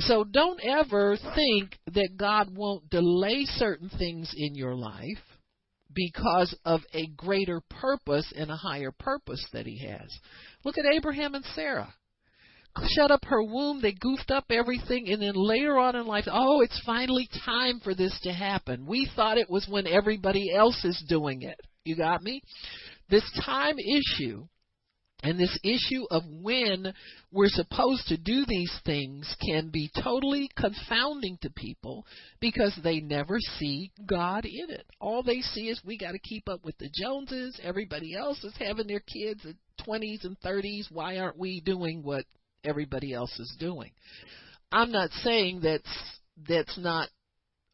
[0.00, 5.18] So don't ever think that God won't delay certain things in your life
[5.92, 10.08] because of a greater purpose and a higher purpose that he has.
[10.64, 11.92] Look at Abraham and Sarah.
[12.96, 16.60] Shut up her womb, they goofed up everything, and then later on in life, oh,
[16.60, 18.86] it's finally time for this to happen.
[18.86, 21.60] We thought it was when everybody else is doing it.
[21.84, 22.42] You got me?
[23.08, 24.46] This time issue
[25.22, 26.94] and this issue of when
[27.30, 32.06] we're supposed to do these things can be totally confounding to people
[32.40, 34.86] because they never see God in it.
[35.00, 37.60] All they see is we got to keep up with the Joneses.
[37.62, 40.90] Everybody else is having their kids at 20s and 30s.
[40.90, 42.24] Why aren't we doing what
[42.64, 43.90] everybody else is doing?
[44.72, 46.18] I'm not saying that's
[46.48, 47.08] that's not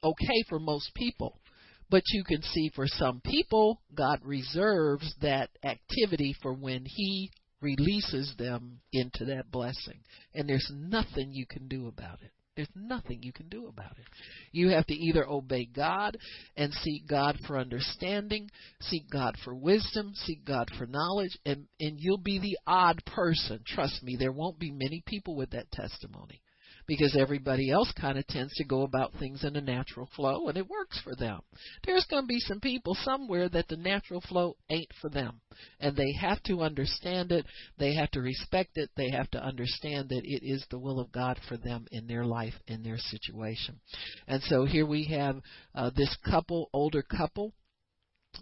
[0.03, 1.41] okay for most people.
[1.89, 7.31] But you can see for some people, God reserves that activity for when He
[7.61, 10.01] releases them into that blessing.
[10.35, 12.33] And there's nothing you can do about it.
[12.57, 14.07] There's nothing you can do about it.
[14.51, 16.17] You have to either obey God
[16.57, 18.51] and seek God for understanding,
[18.81, 23.61] seek God for wisdom, seek God for knowledge, and, and you'll be the odd person.
[23.67, 26.41] Trust me, there won't be many people with that testimony
[26.87, 30.57] because everybody else kind of tends to go about things in a natural flow and
[30.57, 31.41] it works for them.
[31.85, 35.41] There's going to be some people somewhere that the natural flow ain't for them
[35.81, 37.47] and they have to understand it,
[37.79, 41.13] they have to respect it, they have to understand that it is the will of
[41.13, 43.81] God for them in their life, in their situation.
[44.27, 45.41] And so here we have
[45.75, 47.53] uh, this couple, older couple,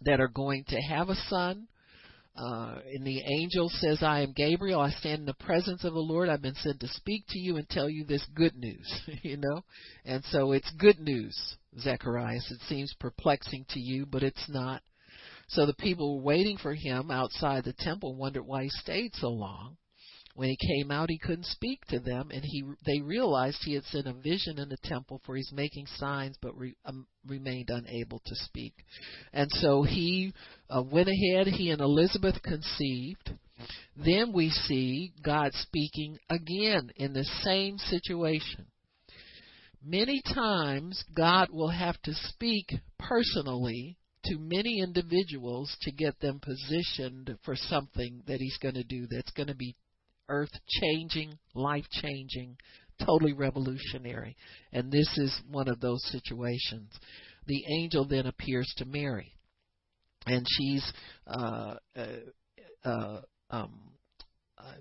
[0.02, 1.68] that are going to have a son
[2.36, 4.80] uh, and the angel says, I am Gabriel.
[4.80, 6.28] I stand in the presence of the Lord.
[6.28, 8.92] I've been sent to speak to you and tell you this good news,
[9.22, 9.62] you know?
[10.04, 11.36] And so it's good news,
[11.78, 12.50] Zacharias.
[12.50, 14.82] It seems perplexing to you, but it's not.
[15.48, 19.76] So the people waiting for him outside the temple wondered why he stayed so long.
[20.36, 23.84] When he came out, he couldn't speak to them, and he they realized he had
[23.84, 28.20] seen a vision in the temple, for he's making signs, but re, um, remained unable
[28.26, 28.74] to speak.
[29.32, 30.34] And so he
[30.68, 31.46] uh, went ahead.
[31.46, 33.30] He and Elizabeth conceived.
[33.96, 38.66] Then we see God speaking again in the same situation.
[39.84, 47.38] Many times, God will have to speak personally to many individuals to get them positioned
[47.44, 49.76] for something that he's going to do that's going to be
[50.28, 52.56] earth changing, life changing,
[53.04, 54.36] totally revolutionary.
[54.72, 56.90] And this is one of those situations.
[57.46, 59.34] The angel then appears to Mary,
[60.26, 60.92] and she's
[61.26, 62.06] uh, uh,
[62.84, 63.20] uh,
[63.50, 63.80] um,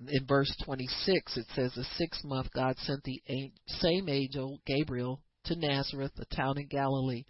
[0.07, 1.38] in verse 26.
[1.38, 3.22] It says, "The sixth month, God sent the
[3.68, 7.26] same angel Gabriel to Nazareth, a town in Galilee,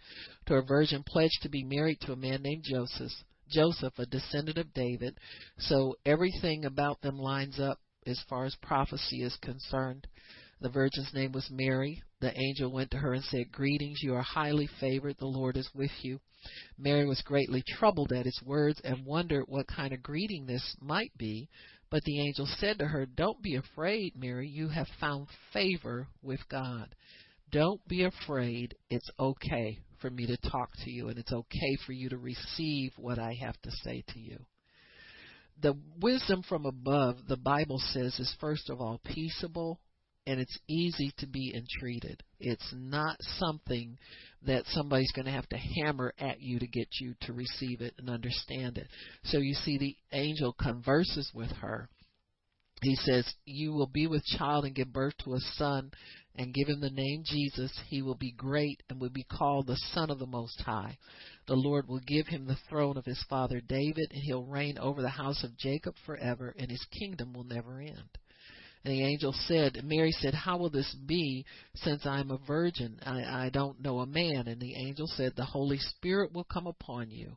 [0.46, 3.12] to a virgin pledged to be married to a man named Joseph."
[3.50, 5.18] Joseph, a descendant of David.
[5.58, 10.06] So everything about them lines up as far as prophecy is concerned.
[10.60, 12.02] The virgin's name was Mary.
[12.20, 15.16] The angel went to her and said, Greetings, you are highly favored.
[15.18, 16.20] The Lord is with you.
[16.78, 21.12] Mary was greatly troubled at his words and wondered what kind of greeting this might
[21.18, 21.48] be.
[21.90, 24.48] But the angel said to her, Don't be afraid, Mary.
[24.48, 26.94] You have found favor with God.
[27.50, 28.74] Don't be afraid.
[28.90, 32.92] It's okay for me to talk to you, and it's okay for you to receive
[32.96, 34.44] what I have to say to you
[35.60, 39.80] the wisdom from above, the Bible says, is first of all peaceable
[40.26, 42.22] and it's easy to be entreated.
[42.40, 43.98] It's not something
[44.46, 47.94] that somebody's going to have to hammer at you to get you to receive it
[47.98, 48.88] and understand it.
[49.24, 51.88] So you see, the angel converses with her.
[52.82, 55.90] He says, You will be with child and give birth to a son,
[56.36, 57.72] and give him the name Jesus.
[57.88, 60.98] He will be great and will be called the Son of the Most High.
[61.46, 65.02] The Lord will give him the throne of his father David, and he'll reign over
[65.02, 68.18] the house of Jacob forever, and his kingdom will never end.
[68.84, 71.44] And the angel said, Mary said, How will this be
[71.74, 72.98] since I'm a virgin?
[73.04, 74.46] I, I don't know a man.
[74.46, 77.36] And the angel said, The Holy Spirit will come upon you.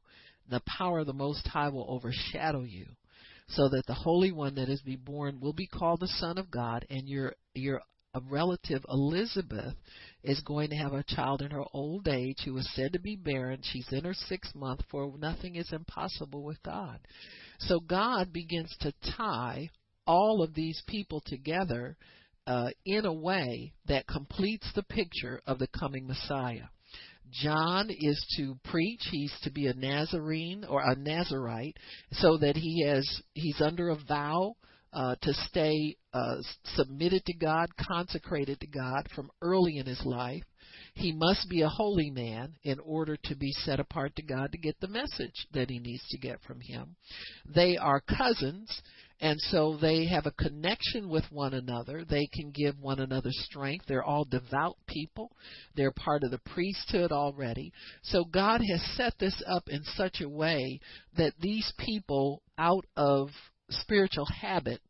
[0.50, 2.88] The power of the Most High will overshadow you
[3.50, 6.52] so that the Holy One that is be born will be called the Son of
[6.52, 7.82] God, and your your
[8.14, 9.76] a relative, Elizabeth,
[10.24, 13.16] is going to have a child in her old age who is said to be
[13.16, 13.62] barren.
[13.62, 17.00] She's in her sixth month, for nothing is impossible with God.
[17.60, 19.70] So God begins to tie
[20.06, 21.98] all of these people together
[22.48, 26.70] uh, in a way that completes the picture of the coming Messiah.
[27.30, 29.02] John is to preach.
[29.12, 31.76] He's to be a Nazarene or a Nazarite,
[32.12, 34.56] so that he has he's under a vow
[34.94, 36.36] uh, to stay uh,
[36.76, 40.44] submitted to God, consecrated to God from early in his life.
[40.94, 44.58] He must be a holy man in order to be set apart to God to
[44.58, 46.96] get the message that he needs to get from him.
[47.46, 48.82] They are cousins,
[49.20, 52.06] And so they have a connection with one another.
[52.08, 53.86] They can give one another strength.
[53.88, 55.32] They're all devout people.
[55.76, 57.72] They're part of the priesthood already.
[58.04, 60.80] So God has set this up in such a way
[61.18, 63.30] that these people, out of
[63.70, 64.82] spiritual habit,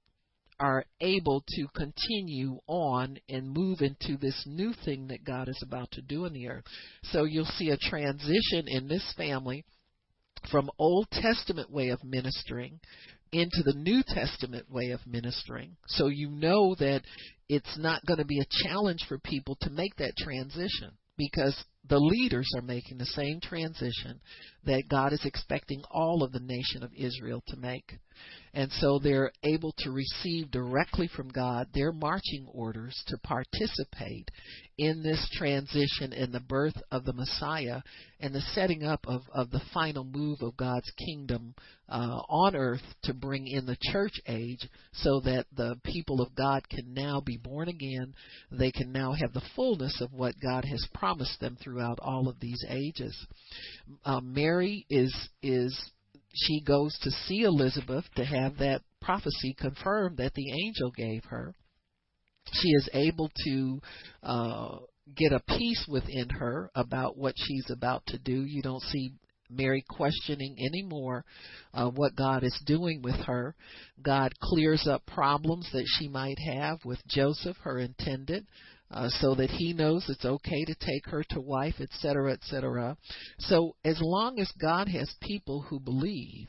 [0.60, 5.92] are able to continue on and move into this new thing that God is about
[5.92, 6.64] to do in the earth.
[7.04, 9.66] So you'll see a transition in this family
[10.50, 12.80] from Old Testament way of ministering
[13.32, 15.76] into the New Testament way of ministering.
[15.88, 17.02] So you know that
[17.50, 21.56] it's not going to be a challenge for people to make that transition because
[21.90, 24.20] the leaders are making the same transition
[24.66, 27.98] that God is expecting all of the nation of Israel to make.
[28.58, 34.32] And so they're able to receive directly from God their marching orders to participate
[34.80, 37.82] in this transition in the birth of the Messiah
[38.20, 41.54] and the setting up of, of the final move of God's kingdom
[41.88, 46.68] uh, on earth to bring in the church age so that the people of God
[46.68, 48.16] can now be born again.
[48.52, 52.40] They can now have the fullness of what God has promised them throughout all of
[52.40, 53.16] these ages.
[54.04, 55.80] Uh, Mary is is
[56.38, 61.54] she goes to see Elizabeth to have that prophecy confirmed that the angel gave her.
[62.54, 63.82] She is able to
[64.24, 64.78] uh,
[65.16, 68.44] get a peace within her about what she's about to do.
[68.46, 69.14] You don't see
[69.50, 71.26] Mary questioning anymore
[71.74, 73.56] uh, what God is doing with her.
[74.02, 78.46] God clears up problems that she might have with Joseph, her intended
[78.92, 82.98] uh, so that he knows it's okay to take her to wife, etc., etc.
[83.40, 86.48] So as long as God has people who believe,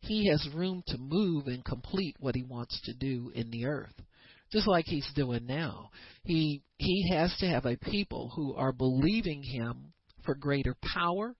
[0.00, 3.94] he has room to move and complete what he wants to do in the earth.
[4.52, 5.90] Just like he's doing now.
[6.24, 9.92] He he has to have a people who are believing him
[10.24, 11.36] for greater power,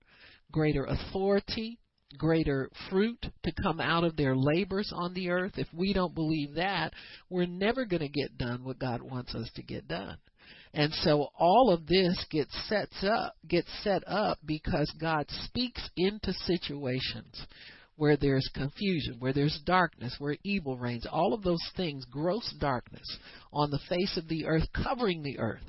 [0.52, 1.78] greater authority,
[2.16, 5.52] greater fruit to come out of their labors on the earth.
[5.56, 6.93] If we don't believe that,
[7.28, 10.18] we're never going to get done what God wants us to get done.
[10.72, 16.32] And so all of this gets sets up gets set up because God speaks into
[16.32, 17.47] situations
[18.01, 23.05] where there's confusion, where there's darkness, where evil reigns, all of those things, gross darkness
[23.52, 25.62] on the face of the earth, covering the earth.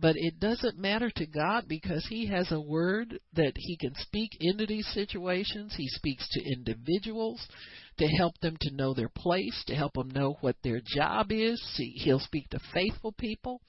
[0.00, 4.30] But it doesn't matter to God because He has a word that He can speak
[4.40, 5.74] into these situations.
[5.76, 7.46] He speaks to individuals
[7.98, 11.62] to help them to know their place, to help them know what their job is.
[11.74, 13.60] See, he'll speak to faithful people.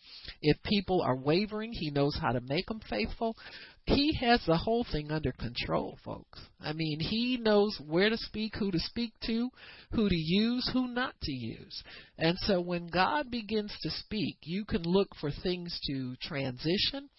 [0.41, 3.37] If people are wavering, he knows how to make them faithful.
[3.85, 6.39] He has the whole thing under control, folks.
[6.59, 9.49] I mean, he knows where to speak, who to speak to,
[9.91, 11.83] who to use, who not to use.
[12.17, 17.09] And so when God begins to speak, you can look for things to transition.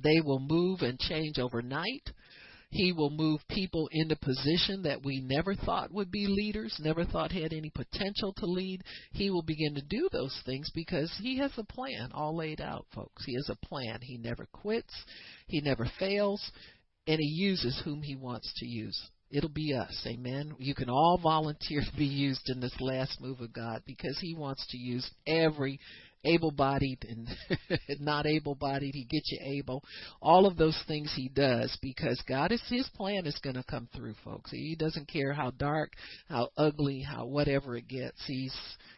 [0.00, 2.12] They will move and change overnight.
[2.72, 7.30] He will move people into position that we never thought would be leaders, never thought
[7.30, 8.82] had any potential to lead.
[9.12, 12.86] He will begin to do those things because he has a plan all laid out,
[12.94, 13.26] folks.
[13.26, 13.98] He has a plan.
[14.00, 14.94] He never quits.
[15.46, 16.50] He never fails.
[17.06, 18.98] And he uses whom he wants to use.
[19.30, 20.06] It'll be us.
[20.06, 20.54] Amen.
[20.58, 24.34] You can all volunteer to be used in this last move of God because He
[24.34, 25.80] wants to use every
[26.24, 27.28] able-bodied and
[28.00, 28.94] not able-bodied.
[28.94, 29.82] He gets you able.
[30.20, 33.88] All of those things he does because God is his plan is going to come
[33.94, 34.50] through, folks.
[34.50, 35.92] He doesn't care how dark,
[36.28, 38.22] how ugly, how whatever it gets.
[38.26, 38.54] He's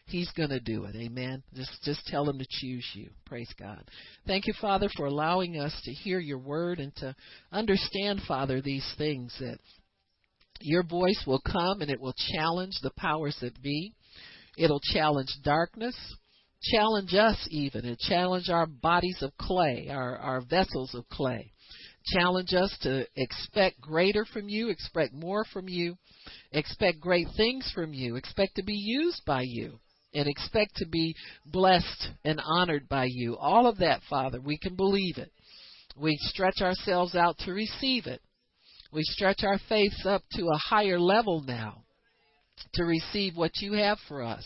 [0.07, 0.97] he's going to do it.
[0.97, 1.43] Amen.
[1.55, 3.11] Just just tell him to choose you.
[3.27, 3.83] Praise God.
[4.27, 7.15] Thank you, Father, for allowing us to hear your word and to
[7.53, 9.59] understand, Father, these things that
[10.61, 13.93] your voice will come and it will challenge the powers that be.
[14.57, 15.97] It'll challenge darkness
[16.73, 21.53] challenge us even and challenge our bodies of clay, our, our vessels of clay.
[22.07, 25.97] Challenge us to expect greater from you, expect more from you,
[26.53, 29.79] expect great things from you, expect to be used by you,
[30.13, 31.15] and expect to be
[31.47, 33.37] blessed and honored by you.
[33.39, 35.33] All of that, Father, we can believe it.
[35.97, 38.21] We stretch ourselves out to receive it.
[38.93, 41.85] We stretch our faiths up to a higher level now
[42.75, 44.45] to receive what you have for us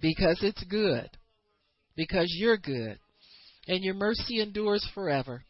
[0.00, 1.10] because it's good
[1.98, 2.98] because you're good
[3.66, 5.42] and your mercy endures forever.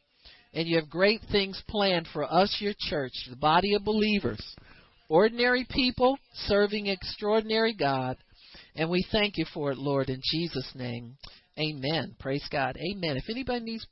[0.54, 4.42] And you have great things planned for us, your church, the body of believers,
[5.10, 8.16] ordinary people serving extraordinary God.
[8.74, 11.16] And we thank you for it, Lord, in Jesus' name.
[11.58, 12.16] Amen.
[12.18, 12.78] Praise God.
[12.78, 13.18] Amen.
[13.18, 13.86] If anybody needs